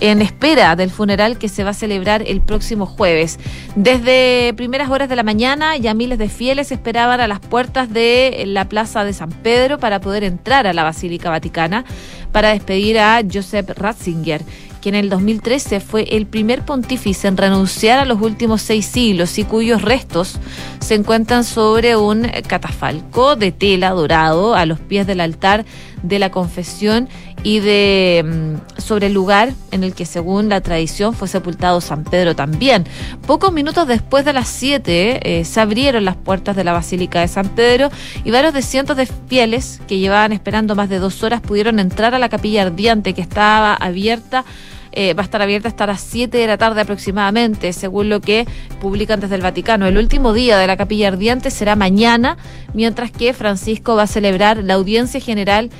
en 0.00 0.22
espera 0.22 0.76
del 0.76 0.90
funeral 0.90 1.38
que 1.38 1.48
se 1.48 1.64
va 1.64 1.70
a 1.70 1.74
celebrar 1.74 2.22
el 2.26 2.40
próximo 2.40 2.86
jueves. 2.86 3.38
Desde 3.74 4.54
primeras 4.54 4.90
horas 4.90 5.08
de 5.08 5.16
la 5.16 5.22
mañana 5.22 5.76
ya 5.76 5.94
miles 5.94 6.18
de 6.18 6.28
fieles 6.28 6.70
esperaban 6.72 7.20
a 7.20 7.28
las 7.28 7.40
puertas 7.40 7.92
de 7.92 8.44
la 8.46 8.68
Plaza 8.68 9.04
de 9.04 9.12
San 9.12 9.30
Pedro 9.30 9.78
para 9.78 10.00
poder 10.00 10.24
entrar 10.24 10.66
a 10.66 10.72
la 10.72 10.84
Basílica 10.84 11.30
Vaticana 11.30 11.84
para 12.32 12.50
despedir 12.50 12.98
a 12.98 13.22
Joseph 13.30 13.70
Ratzinger 13.70 14.42
que 14.80 14.88
en 14.90 14.94
el 14.94 15.08
2013 15.08 15.80
fue 15.80 16.04
el 16.16 16.26
primer 16.26 16.64
pontífice 16.64 17.26
en 17.26 17.36
renunciar 17.36 17.98
a 17.98 18.04
los 18.04 18.20
últimos 18.20 18.62
seis 18.62 18.86
siglos 18.86 19.36
y 19.38 19.44
cuyos 19.44 19.82
restos 19.82 20.38
se 20.78 20.94
encuentran 20.94 21.44
sobre 21.44 21.96
un 21.96 22.28
catafalco 22.46 23.36
de 23.36 23.52
tela 23.52 23.90
dorado 23.90 24.47
a 24.54 24.66
los 24.66 24.80
pies 24.80 25.06
del 25.06 25.20
altar 25.20 25.64
de 26.02 26.18
la 26.18 26.30
confesión 26.30 27.08
y 27.42 27.60
de 27.60 28.24
mm, 28.24 28.80
sobre 28.80 29.06
el 29.06 29.14
lugar 29.14 29.52
en 29.70 29.84
el 29.84 29.94
que 29.94 30.06
según 30.06 30.48
la 30.48 30.60
tradición 30.60 31.14
fue 31.14 31.28
sepultado 31.28 31.80
San 31.80 32.04
Pedro 32.04 32.34
también. 32.34 32.84
Pocos 33.26 33.52
minutos 33.52 33.86
después 33.86 34.24
de 34.24 34.32
las 34.32 34.48
7 34.48 35.40
eh, 35.40 35.44
se 35.44 35.60
abrieron 35.60 36.04
las 36.04 36.16
puertas 36.16 36.56
de 36.56 36.64
la 36.64 36.72
Basílica 36.72 37.20
de 37.20 37.28
San 37.28 37.48
Pedro 37.48 37.90
y 38.24 38.30
varios 38.30 38.54
de 38.54 38.62
cientos 38.62 38.96
de 38.96 39.06
fieles 39.06 39.80
que 39.86 39.98
llevaban 39.98 40.32
esperando 40.32 40.74
más 40.74 40.88
de 40.88 40.98
dos 40.98 41.22
horas 41.22 41.40
pudieron 41.40 41.78
entrar 41.78 42.14
a 42.14 42.18
la 42.18 42.28
capilla 42.28 42.62
ardiente 42.62 43.14
que 43.14 43.22
estaba 43.22 43.74
abierta 43.74 44.44
eh, 44.92 45.14
va 45.14 45.22
a 45.22 45.24
estar 45.24 45.42
abierta 45.42 45.68
hasta 45.68 45.86
las 45.86 46.00
7 46.00 46.36
de 46.36 46.46
la 46.46 46.58
tarde 46.58 46.80
aproximadamente, 46.80 47.72
según 47.72 48.08
lo 48.08 48.20
que 48.20 48.46
publican 48.80 49.20
desde 49.20 49.34
el 49.34 49.42
Vaticano. 49.42 49.86
El 49.86 49.98
último 49.98 50.32
día 50.32 50.58
de 50.58 50.66
la 50.66 50.76
capilla 50.76 51.08
ardiente 51.08 51.50
será 51.50 51.76
mañana, 51.76 52.36
mientras 52.74 53.10
que 53.10 53.32
Francisco 53.34 53.96
va 53.96 54.04
a 54.04 54.06
celebrar 54.06 54.58
la 54.64 54.74
audiencia 54.74 55.20
general 55.20 55.70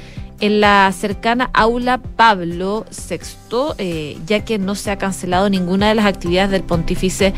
en 0.41 0.61
la 0.61 0.93
cercana 0.93 1.51
aula 1.53 1.99
Pablo 1.99 2.87
VI, 2.91 3.75
eh, 3.79 4.19
ya 4.27 4.45
que 4.45 4.59
no 4.59 4.75
se 4.75 4.91
ha 4.91 4.99
cancelado 4.99 5.51
ninguna 5.51 5.89
de 5.89 5.95
las 5.97 6.07
actividades 6.07 6.51
del 6.51 6.63
pontífice 6.63 7.35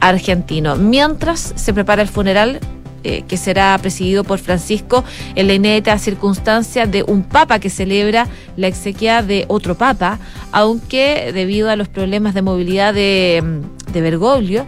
argentino. 0.00 0.76
Mientras 0.76 1.54
se 1.56 1.72
prepara 1.72 2.02
el 2.02 2.08
funeral, 2.08 2.60
eh, 3.04 3.24
que 3.28 3.36
será 3.36 3.76
presidido 3.78 4.24
por 4.24 4.38
Francisco 4.38 5.04
en 5.34 5.46
la 5.46 5.54
inédita 5.54 5.98
circunstancia 5.98 6.86
de 6.86 7.02
un 7.02 7.22
papa 7.22 7.58
que 7.58 7.70
celebra 7.70 8.26
la 8.56 8.66
exequia 8.66 9.22
de 9.22 9.44
otro 9.48 9.76
papa, 9.76 10.18
aunque 10.52 11.32
debido 11.32 11.70
a 11.70 11.76
los 11.76 11.88
problemas 11.88 12.34
de 12.34 12.42
movilidad 12.42 12.94
de, 12.94 13.62
Bergoglio, 13.92 14.66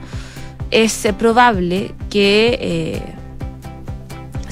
es 0.71 1.07
probable 1.19 1.95
que... 2.11 2.59
Eh, 2.61 3.03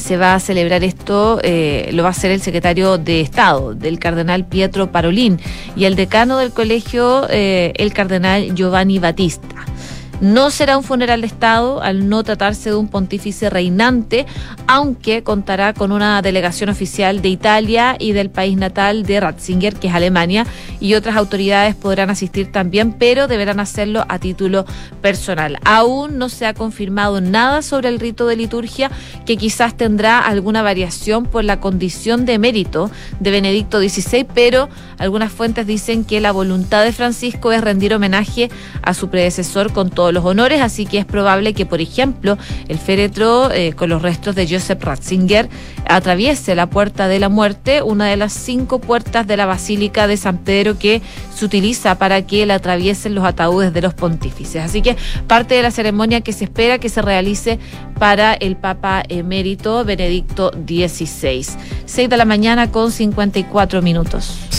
se 0.03 0.17
va 0.17 0.35
a 0.35 0.41
celebrar 0.41 0.83
esto, 0.83 1.39
eh, 1.43 1.89
lo 1.93 2.03
va 2.03 2.09
a 2.09 2.11
hacer 2.11 2.33
el 2.33 2.41
secretario 2.41 2.99
de 2.99 3.21
Estado, 3.21 3.73
del 3.73 3.99
cardenal 3.99 4.45
Pietro 4.45 4.91
Parolín, 4.91 5.39
y 5.77 5.85
el 5.85 5.95
decano 5.95 6.39
del 6.39 6.51
colegio, 6.51 7.27
eh, 7.31 7.73
el 7.77 7.93
cardenal 7.93 8.55
Giovanni 8.55 8.99
Battista. 8.99 9.72
No 10.23 10.53
será 10.53 10.79
un 10.79 10.85
funeral 10.85 11.23
de 11.23 11.27
Estado 11.27 11.83
al 11.83 12.09
no 12.09 12.23
tratarse 12.23 12.71
de 12.71 12.77
un 12.77 12.87
pontífice 12.87 13.51
reinante, 13.51 14.25
aunque 14.69 15.25
contará 15.25 15.75
con 15.75 15.91
una 15.91 16.23
delegación 16.23 16.71
oficial 16.71 17.23
de 17.23 17.29
Italia 17.29 17.97
y 17.99 18.13
del 18.13 18.31
país 18.31 18.57
natal 18.57 19.03
de 19.03 19.19
Ratzinger, 19.19 19.75
que 19.75 19.89
es 19.89 19.95
Alemania, 19.95 20.47
y 20.79 20.95
otras 20.95 21.17
autoridades 21.17 21.75
podrán 21.75 22.09
asistir 22.09 22.53
también, 22.53 22.93
pero 22.93 23.27
deberán 23.27 23.59
hacerlo 23.59 24.05
a 24.09 24.21
título 24.21 24.65
personal. 25.01 25.59
Aún 25.65 26.19
no 26.19 26.29
se 26.29 26.47
ha 26.47 26.55
confirmado 26.55 27.21
nada 27.21 27.61
sobre 27.61 27.89
el 27.89 27.99
rito 27.99 28.29
de 28.29 28.37
liturgia, 28.37 28.93
que 29.27 29.37
quizás 29.37 29.77
tendrá 29.77 30.21
alguna 30.21 30.63
variación 30.63 31.25
por 31.25 31.43
la 31.43 31.59
condición 31.59 32.27
de 32.27 32.39
mérito 32.39 32.93
de 33.19 33.33
Benedicto 33.33 33.81
XVI, 33.81 34.25
pero 34.33 34.69
algunas 34.99 35.33
fuentes 35.33 35.67
dicen 35.67 36.05
que 36.05 36.21
la 36.21 36.31
voluntad 36.31 36.85
de 36.85 36.93
Francisco 36.93 37.51
es 37.51 37.61
rendir 37.61 37.93
homenaje 37.93 38.51
a 38.83 38.95
su 38.95 39.09
predecesor 39.09 39.73
con 39.73 39.91
todo 39.91 40.12
los 40.13 40.25
honores, 40.25 40.61
así 40.61 40.87
que 40.87 40.99
es 40.99 41.05
probable 41.05 41.55
que, 41.55 41.67
por 41.67 41.81
ejemplo, 41.81 42.39
el 42.69 42.79
féretro 42.79 43.51
eh, 43.51 43.73
con 43.73 43.91
los 43.91 44.03
restos 44.03 44.35
de 44.35 44.47
Joseph 44.47 44.83
Ratzinger 44.83 45.49
atraviese 45.87 46.55
la 46.55 46.69
puerta 46.69 47.09
de 47.09 47.19
la 47.19 47.29
muerte, 47.29 47.83
una 47.83 48.07
de 48.07 48.17
las 48.17 48.33
cinco 48.33 48.79
puertas 48.79 49.27
de 49.27 49.37
la 49.37 49.47
Basílica 49.47 50.07
de 50.07 50.17
San 50.17 50.39
Pedro 50.39 50.79
que 50.79 51.03
se 51.35 51.45
utiliza 51.45 51.97
para 51.97 52.23
que 52.23 52.47
la 52.47 52.55
atraviesen 52.55 53.15
los 53.15 53.25
ataúdes 53.25 53.73
de 53.73 53.83
los 53.83 53.95
pontífices. 53.95 54.63
Así 54.63 54.83
que 54.83 54.97
parte 55.27 55.55
de 55.55 55.63
la 55.63 55.71
ceremonia 55.71 56.21
que 56.21 56.33
se 56.33 56.45
espera 56.45 56.79
que 56.79 56.89
se 56.89 57.03
realice 57.03 57.59
para 57.99 58.35
el 58.35 58.57
Papa 58.57 59.03
emérito 59.09 59.85
Benedicto 59.85 60.51
XVI. 60.51 61.47
6 61.87 62.09
de 62.09 62.17
la 62.17 62.25
mañana 62.25 62.71
con 62.71 62.91
54 62.91 63.83
minutos. 63.83 64.52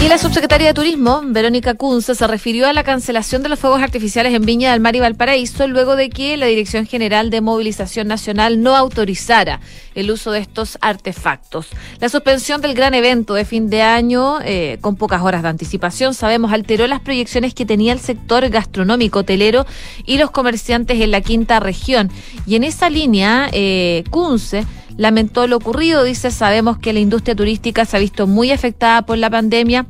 Y 0.00 0.06
la 0.06 0.16
subsecretaria 0.16 0.68
de 0.68 0.74
Turismo, 0.74 1.22
Verónica 1.24 1.74
Kunze, 1.74 2.14
se 2.14 2.26
refirió 2.28 2.68
a 2.68 2.72
la 2.72 2.84
cancelación 2.84 3.42
de 3.42 3.48
los 3.48 3.58
fuegos 3.58 3.82
artificiales 3.82 4.32
en 4.32 4.46
Viña 4.46 4.70
del 4.70 4.80
Mar 4.80 4.94
y 4.94 5.00
Valparaíso 5.00 5.66
luego 5.66 5.96
de 5.96 6.08
que 6.08 6.36
la 6.36 6.46
Dirección 6.46 6.86
General 6.86 7.30
de 7.30 7.40
Movilización 7.40 8.06
Nacional 8.06 8.62
no 8.62 8.76
autorizara 8.76 9.58
el 9.96 10.12
uso 10.12 10.30
de 10.30 10.38
estos 10.38 10.78
artefactos. 10.82 11.66
La 11.98 12.08
suspensión 12.08 12.60
del 12.60 12.74
gran 12.74 12.94
evento 12.94 13.34
de 13.34 13.44
fin 13.44 13.70
de 13.70 13.82
año, 13.82 14.38
eh, 14.44 14.78
con 14.80 14.94
pocas 14.94 15.20
horas 15.20 15.42
de 15.42 15.48
anticipación, 15.48 16.14
sabemos, 16.14 16.52
alteró 16.52 16.86
las 16.86 17.00
proyecciones 17.00 17.52
que 17.52 17.66
tenía 17.66 17.92
el 17.92 17.98
sector 17.98 18.48
gastronómico, 18.50 19.18
hotelero 19.18 19.66
y 20.06 20.18
los 20.18 20.30
comerciantes 20.30 21.00
en 21.00 21.10
la 21.10 21.22
quinta 21.22 21.58
región. 21.58 22.08
Y 22.46 22.54
en 22.54 22.62
esa 22.62 22.88
línea, 22.88 23.50
eh, 23.50 24.04
Kunze 24.10 24.64
lamentó 24.98 25.46
lo 25.46 25.56
ocurrido. 25.56 26.04
Dice, 26.04 26.30
sabemos 26.30 26.76
que 26.76 26.92
la 26.92 27.00
industria 27.00 27.34
turística 27.34 27.86
se 27.86 27.96
ha 27.96 28.00
visto 28.00 28.26
muy 28.26 28.50
afectada 28.50 29.00
por 29.02 29.16
la 29.16 29.30
pandemia 29.30 29.86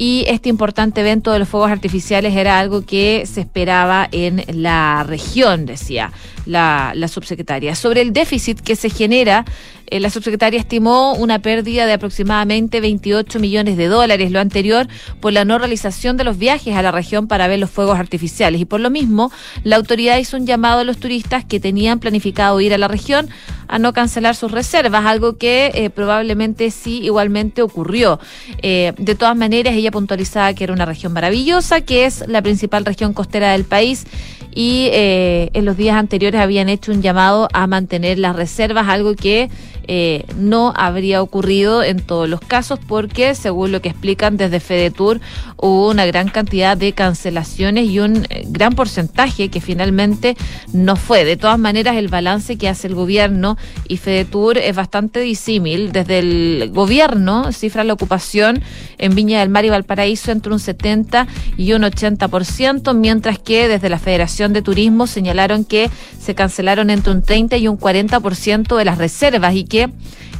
y 0.00 0.24
este 0.28 0.48
importante 0.48 1.02
evento 1.02 1.30
de 1.30 1.38
los 1.38 1.46
fuegos 1.46 1.70
artificiales 1.70 2.34
era 2.34 2.58
algo 2.58 2.86
que 2.86 3.26
se 3.26 3.42
esperaba 3.42 4.08
en 4.10 4.42
la 4.50 5.04
región, 5.06 5.66
decía 5.66 6.10
la, 6.46 6.94
subsecretaria. 7.06 7.74
Sobre 7.74 8.00
el 8.00 8.14
déficit 8.14 8.60
que 8.60 8.76
se 8.76 8.88
genera 8.88 9.44
Eh, 9.90 10.00
la 10.00 10.08
subsecretaria 10.10 10.58
estimó 10.58 11.14
una 11.14 11.40
pérdida 11.40 11.86
de 11.86 11.92
aproximadamente 11.92 12.80
28 12.80 13.40
millones 13.40 13.76
de 13.76 13.88
dólares, 13.88 14.30
lo 14.30 14.40
anterior 14.40 14.86
por 15.20 15.32
la 15.32 15.44
no 15.44 15.58
realización 15.58 16.16
de 16.16 16.24
los 16.24 16.38
viajes 16.38 16.76
a 16.76 16.82
la 16.82 16.92
región 16.92 17.26
para 17.26 17.48
ver 17.48 17.58
los 17.58 17.70
fuegos 17.70 17.98
artificiales. 17.98 18.60
Y 18.60 18.64
por 18.64 18.80
lo 18.80 18.90
mismo, 18.90 19.30
la 19.64 19.76
autoridad 19.76 20.18
hizo 20.18 20.36
un 20.36 20.46
llamado 20.46 20.80
a 20.80 20.84
los 20.84 20.98
turistas 20.98 21.44
que 21.44 21.60
tenían 21.60 21.98
planificado 21.98 22.60
ir 22.60 22.72
a 22.72 22.78
la 22.78 22.88
región 22.88 23.28
a 23.66 23.78
no 23.78 23.92
cancelar 23.92 24.34
sus 24.34 24.50
reservas, 24.50 25.04
algo 25.06 25.38
que 25.38 25.70
eh, 25.74 25.90
probablemente 25.90 26.70
sí 26.70 27.00
igualmente 27.02 27.62
ocurrió. 27.62 28.18
Eh, 28.62 28.92
de 28.98 29.14
todas 29.14 29.36
maneras, 29.36 29.74
ella 29.74 29.90
puntualizaba 29.90 30.52
que 30.54 30.64
era 30.64 30.72
una 30.72 30.86
región 30.86 31.12
maravillosa, 31.12 31.80
que 31.80 32.04
es 32.04 32.24
la 32.26 32.42
principal 32.42 32.84
región 32.84 33.12
costera 33.12 33.52
del 33.52 33.64
país 33.64 34.06
y 34.52 34.88
eh, 34.92 35.50
en 35.52 35.64
los 35.64 35.76
días 35.76 35.96
anteriores 35.96 36.40
habían 36.40 36.68
hecho 36.68 36.92
un 36.92 37.02
llamado 37.02 37.48
a 37.52 37.66
mantener 37.66 38.18
las 38.18 38.34
reservas, 38.34 38.88
algo 38.88 39.14
que 39.14 39.48
eh, 39.86 40.24
no 40.36 40.72
habría 40.76 41.22
ocurrido 41.22 41.82
en 41.82 42.00
todos 42.00 42.28
los 42.28 42.40
casos 42.40 42.78
porque, 42.86 43.34
según 43.34 43.72
lo 43.72 43.80
que 43.82 43.88
explican 43.88 44.36
desde 44.36 44.60
FEDETUR, 44.60 45.20
hubo 45.56 45.90
una 45.90 46.06
gran 46.06 46.28
cantidad 46.28 46.76
de 46.76 46.92
cancelaciones 46.92 47.86
y 47.86 48.00
un 48.00 48.26
eh, 48.30 48.44
gran 48.48 48.74
porcentaje 48.74 49.48
que 49.48 49.60
finalmente 49.60 50.36
no 50.72 50.96
fue. 50.96 51.24
De 51.24 51.36
todas 51.36 51.58
maneras, 51.58 51.96
el 51.96 52.08
balance 52.08 52.56
que 52.56 52.68
hace 52.68 52.86
el 52.86 52.94
gobierno 52.94 53.56
y 53.88 53.96
FEDETUR 53.96 54.58
es 54.58 54.76
bastante 54.76 55.20
disímil. 55.20 55.92
Desde 55.92 56.18
el 56.18 56.70
gobierno 56.72 57.52
cifra 57.52 57.84
la 57.84 57.92
ocupación 57.92 58.62
en 58.98 59.14
Viña 59.14 59.40
del 59.40 59.48
Mar 59.48 59.64
y 59.64 59.70
Valparaíso 59.70 60.32
entre 60.32 60.52
un 60.52 60.60
70 60.60 61.26
y 61.56 61.72
un 61.72 61.82
80%, 61.82 62.94
mientras 62.94 63.38
que 63.38 63.68
desde 63.68 63.88
la 63.88 63.98
Federación 63.98 64.52
de 64.52 64.62
Turismo 64.62 65.06
señalaron 65.06 65.64
que 65.64 65.90
se 66.20 66.34
cancelaron 66.34 66.90
entre 66.90 67.12
un 67.12 67.22
30 67.22 67.56
y 67.56 67.68
un 67.68 67.78
40% 67.78 68.76
de 68.76 68.84
las 68.84 68.98
reservas 68.98 69.54
y 69.54 69.64
que 69.64 69.79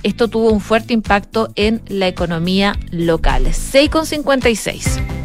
esto 0.03 0.29
tuvo 0.29 0.51
un 0.51 0.61
fuerte 0.61 0.93
impacto 0.93 1.51
en 1.55 1.83
la 1.89 2.09
economía 2.09 2.79
local. 2.91 3.45
6,56. 3.47 5.20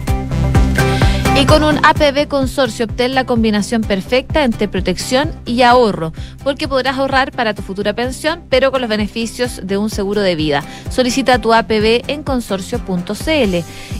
Y 1.37 1.45
con 1.45 1.65
un 1.65 1.83
APB 1.83 2.29
consorcio 2.29 2.85
obtén 2.85 3.13
la 3.13 3.25
combinación 3.25 3.81
perfecta 3.81 4.45
entre 4.45 4.69
protección 4.69 5.29
y 5.45 5.63
ahorro, 5.63 6.13
porque 6.45 6.69
podrás 6.69 6.97
ahorrar 6.97 7.33
para 7.33 7.53
tu 7.53 7.61
futura 7.61 7.91
pensión, 7.91 8.43
pero 8.49 8.71
con 8.71 8.79
los 8.79 8.89
beneficios 8.89 9.59
de 9.61 9.77
un 9.77 9.89
seguro 9.89 10.21
de 10.21 10.35
vida. 10.35 10.63
Solicita 10.89 11.41
tu 11.41 11.53
APB 11.53 12.03
en 12.07 12.23
consorcio.cl. 12.23 13.55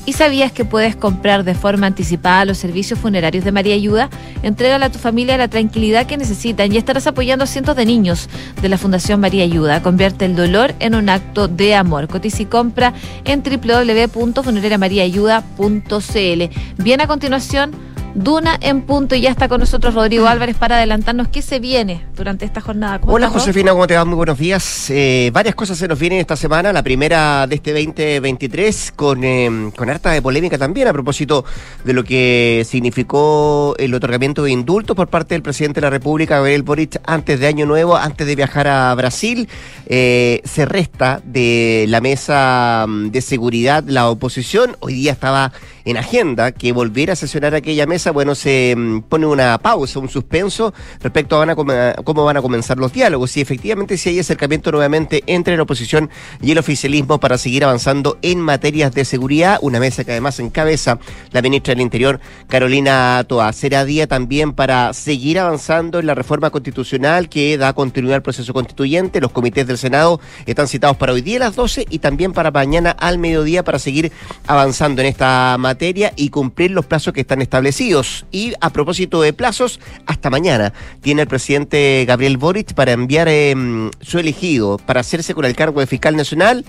¿Y 0.06 0.14
sabías 0.14 0.54
que 0.54 0.64
puedes 0.64 0.96
comprar 0.96 1.44
de 1.44 1.56
forma 1.56 1.88
anticipada 1.88 2.46
los 2.46 2.58
servicios 2.58 3.00
funerarios 3.00 3.44
de 3.44 3.52
María 3.52 3.76
Ayuda? 3.76 4.10
Entrégale 4.42 4.86
a 4.86 4.90
tu 4.90 5.00
familia 5.00 5.38
la 5.38 5.50
tranquilidad 5.50 6.06
que 6.06 6.16
necesitan 6.16 6.72
y 6.72 6.78
estarás 6.78 7.06
apoyando 7.06 7.44
a 7.44 7.48
cientos 7.48 7.76
de 7.76 7.86
niños 7.86 8.30
de 8.62 8.70
la 8.70 8.78
Fundación 8.78 9.20
María 9.20 9.44
Ayuda. 9.44 9.84
Convierte 9.84 10.24
el 10.24 10.38
dolor 10.38 10.74
en 10.80 10.96
un 10.96 11.10
acto 11.10 11.50
de 11.50 11.76
amor. 11.76 12.08
Cotiza 12.08 12.44
y 12.44 12.46
compra 12.46 12.94
en 13.26 13.44
www.funerariamariaayuda.cl. 13.44 16.44
Bien 16.78 17.02
a 17.02 17.08
continuación 17.08 17.25
continuación 17.26 17.72
Duna 18.16 18.58
en 18.62 18.84
punto 18.84 19.14
y 19.14 19.20
ya 19.20 19.30
está 19.30 19.50
con 19.50 19.60
nosotros 19.60 19.94
Rodrigo 19.94 20.26
Álvarez 20.26 20.56
para 20.56 20.78
adelantarnos 20.78 21.28
qué 21.28 21.42
se 21.42 21.60
viene 21.60 22.06
durante 22.16 22.46
esta 22.46 22.62
jornada. 22.62 23.02
Hola 23.04 23.28
Josefina, 23.28 23.74
¿cómo 23.74 23.88
te 23.88 23.96
va? 23.98 24.06
Muy 24.06 24.16
buenos 24.16 24.38
días. 24.38 24.90
Eh, 24.90 25.32
varias 25.34 25.54
cosas 25.54 25.78
se 25.78 25.86
nos 25.90 26.00
vienen 26.00 26.20
esta 26.20 26.38
semana. 26.38 26.72
La 26.72 26.82
primera 26.82 27.46
de 27.46 27.56
este 27.56 27.74
2023 27.74 28.94
con, 28.96 29.22
eh, 29.26 29.70
con 29.76 29.90
harta 29.90 30.12
de 30.12 30.22
polémica 30.22 30.58
también 30.58 30.88
a 30.88 30.94
propósito 30.94 31.44
de 31.84 31.92
lo 31.92 32.06
que 32.06 32.66
significó 32.66 33.76
el 33.78 33.94
otorgamiento 33.94 34.44
de 34.44 34.52
indultos 34.52 34.96
por 34.96 35.10
parte 35.10 35.36
del 35.36 35.42
presidente 35.42 35.82
de 35.82 35.88
la 35.88 35.92
República, 35.92 36.38
Gabriel 36.38 36.64
Boric, 36.64 37.02
antes 37.06 37.42
de 37.42 37.48
Año 37.48 37.66
Nuevo, 37.66 37.98
antes 37.98 38.26
de 38.26 38.34
viajar 38.34 38.70
a 38.70 38.96
Brasil. 38.96 39.50
Eh, 39.88 40.40
se 40.46 40.64
resta 40.64 41.22
de 41.26 41.84
la 41.90 42.00
mesa 42.00 42.86
mm, 42.88 43.10
de 43.10 43.22
seguridad 43.22 43.84
la 43.86 44.10
oposición. 44.10 44.78
Hoy 44.80 44.94
día 44.94 45.12
estaba 45.12 45.52
en 45.86 45.98
agenda 45.98 46.52
que 46.52 46.72
volviera 46.72 47.14
a 47.14 47.16
sesionar 47.16 47.54
aquella 47.54 47.86
mesa 47.86 48.12
bueno, 48.12 48.34
se 48.34 48.74
mm, 48.76 49.02
pone 49.04 49.28
una 49.28 49.58
pausa, 49.60 50.00
un 50.00 50.10
suspenso 50.10 50.74
respecto 51.00 51.40
a, 51.40 51.56
cómo 52.04 52.26
van 52.26 52.38
a 52.38 52.42
comenzar 52.42 52.78
los 52.78 52.92
diálogos. 52.92 53.38
Y 53.38 53.42
efectivamente 53.42 53.98
si 53.98 54.10
hay 54.10 54.20
acercamiento 54.20 54.72
nuevamente 54.72 55.24
entre 55.28 55.56
la 55.56 55.64
oposición 55.64 56.10
y 56.42 56.52
el 56.52 56.58
oficialismo 56.58 57.20
para 57.20 57.38
seguir 57.38 57.64
avanzando 57.64 58.18
en 58.24 58.40
materias 58.40 58.94
de 58.94 59.06
seguridad, 59.06 59.60
una 59.62 59.80
mesa 59.80 60.04
que 60.04 60.12
además 60.12 60.40
encabeza 60.40 61.00
la 61.32 61.42
ministra 61.44 61.76
del 61.76 61.82
Interior, 61.82 62.20
Carolina 62.48 63.24
Toa. 63.28 63.54
Será 63.54 63.86
día 63.86 64.08
también 64.08 64.54
para 64.54 64.92
seguir 64.94 65.40
avanzando 65.40 66.00
en 66.00 66.08
la 66.08 66.16
reforma 66.16 66.50
constitucional 66.50 67.30
que 67.30 67.58
da 67.58 67.74
continuidad 67.74 68.16
al 68.16 68.24
proceso 68.24 68.54
constituyente. 68.54 69.22
Los 69.22 69.32
comités 69.32 69.68
del 69.68 69.78
Senado 69.78 70.20
están 70.48 70.68
citados 70.68 70.98
para 70.98 71.14
hoy 71.14 71.22
día 71.22 71.38
a 71.38 71.42
las 71.42 71.56
12 71.56 71.86
y 71.90 72.00
también 72.00 72.34
para 72.34 72.50
mañana 72.50 72.90
al 72.92 73.20
mediodía 73.20 73.64
para 73.64 73.78
seguir 73.78 74.12
avanzando 74.48 75.02
en 75.02 75.10
esta 75.10 75.58
materia 75.60 75.75
y 76.16 76.30
cumplir 76.30 76.72
los 76.72 76.86
plazos 76.86 77.14
que 77.14 77.22
están 77.22 77.42
establecidos. 77.42 78.26
Y 78.32 78.54
a 78.62 78.70
propósito 78.70 79.22
de 79.22 79.34
plazos, 79.34 79.80
hasta 80.06 80.30
mañana 80.30 80.74
tiene 81.02 81.24
el 81.24 81.28
presidente 81.28 82.06
Gabriel 82.08 82.38
Boric 82.38 82.74
para 82.74 82.94
enviar 82.94 83.28
em, 83.28 83.92
su 84.02 84.20
elegido 84.20 84.78
para 84.78 85.02
hacerse 85.02 85.34
con 85.34 85.46
el 85.46 85.56
cargo 85.56 85.80
de 85.80 85.88
fiscal 85.88 86.16
nacional 86.16 86.66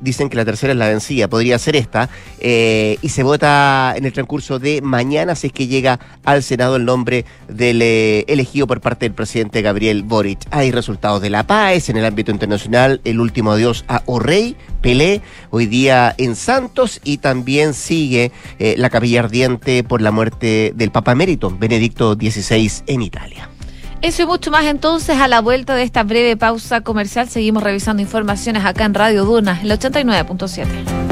dicen 0.00 0.28
que 0.28 0.36
la 0.36 0.44
tercera 0.44 0.72
es 0.72 0.78
la 0.78 0.88
vencida, 0.88 1.28
podría 1.28 1.58
ser 1.58 1.76
esta, 1.76 2.08
eh, 2.40 2.98
y 3.02 3.08
se 3.08 3.22
vota 3.22 3.94
en 3.96 4.04
el 4.04 4.12
transcurso 4.12 4.58
de 4.58 4.82
mañana 4.82 5.34
si 5.34 5.48
es 5.48 5.52
que 5.52 5.66
llega 5.66 6.00
al 6.24 6.42
Senado 6.42 6.76
el 6.76 6.84
nombre 6.84 7.24
del 7.48 7.82
eh, 7.82 8.24
elegido 8.28 8.66
por 8.66 8.80
parte 8.80 9.06
del 9.06 9.14
presidente 9.14 9.62
Gabriel 9.62 10.02
Boric. 10.02 10.40
Hay 10.50 10.70
resultados 10.70 11.22
de 11.22 11.30
la 11.30 11.46
paz 11.46 11.88
en 11.88 11.96
el 11.96 12.04
ámbito 12.04 12.30
internacional, 12.30 13.00
el 13.04 13.20
último 13.20 13.52
adiós 13.52 13.84
a 13.88 14.02
Orrey, 14.06 14.56
Pelé, 14.80 15.22
hoy 15.50 15.66
día 15.66 16.14
en 16.18 16.36
Santos, 16.36 17.00
y 17.04 17.18
también 17.18 17.74
sigue 17.74 18.32
eh, 18.58 18.74
la 18.76 18.90
capilla 18.90 19.20
ardiente 19.20 19.82
por 19.84 20.02
la 20.02 20.10
muerte 20.10 20.72
del 20.74 20.90
Papa 20.90 21.12
Emérito, 21.12 21.50
Benedicto 21.50 22.14
XVI, 22.14 22.70
en 22.86 23.02
Italia. 23.02 23.53
Eso 24.04 24.20
y 24.20 24.26
mucho 24.26 24.50
más 24.50 24.66
entonces 24.66 25.16
a 25.18 25.28
la 25.28 25.40
vuelta 25.40 25.74
de 25.74 25.82
esta 25.82 26.02
breve 26.02 26.36
pausa 26.36 26.82
comercial. 26.82 27.26
Seguimos 27.30 27.62
revisando 27.62 28.02
informaciones 28.02 28.62
acá 28.62 28.84
en 28.84 28.92
Radio 28.92 29.24
Duna, 29.24 29.58
el 29.62 29.70
89.7. 29.70 30.94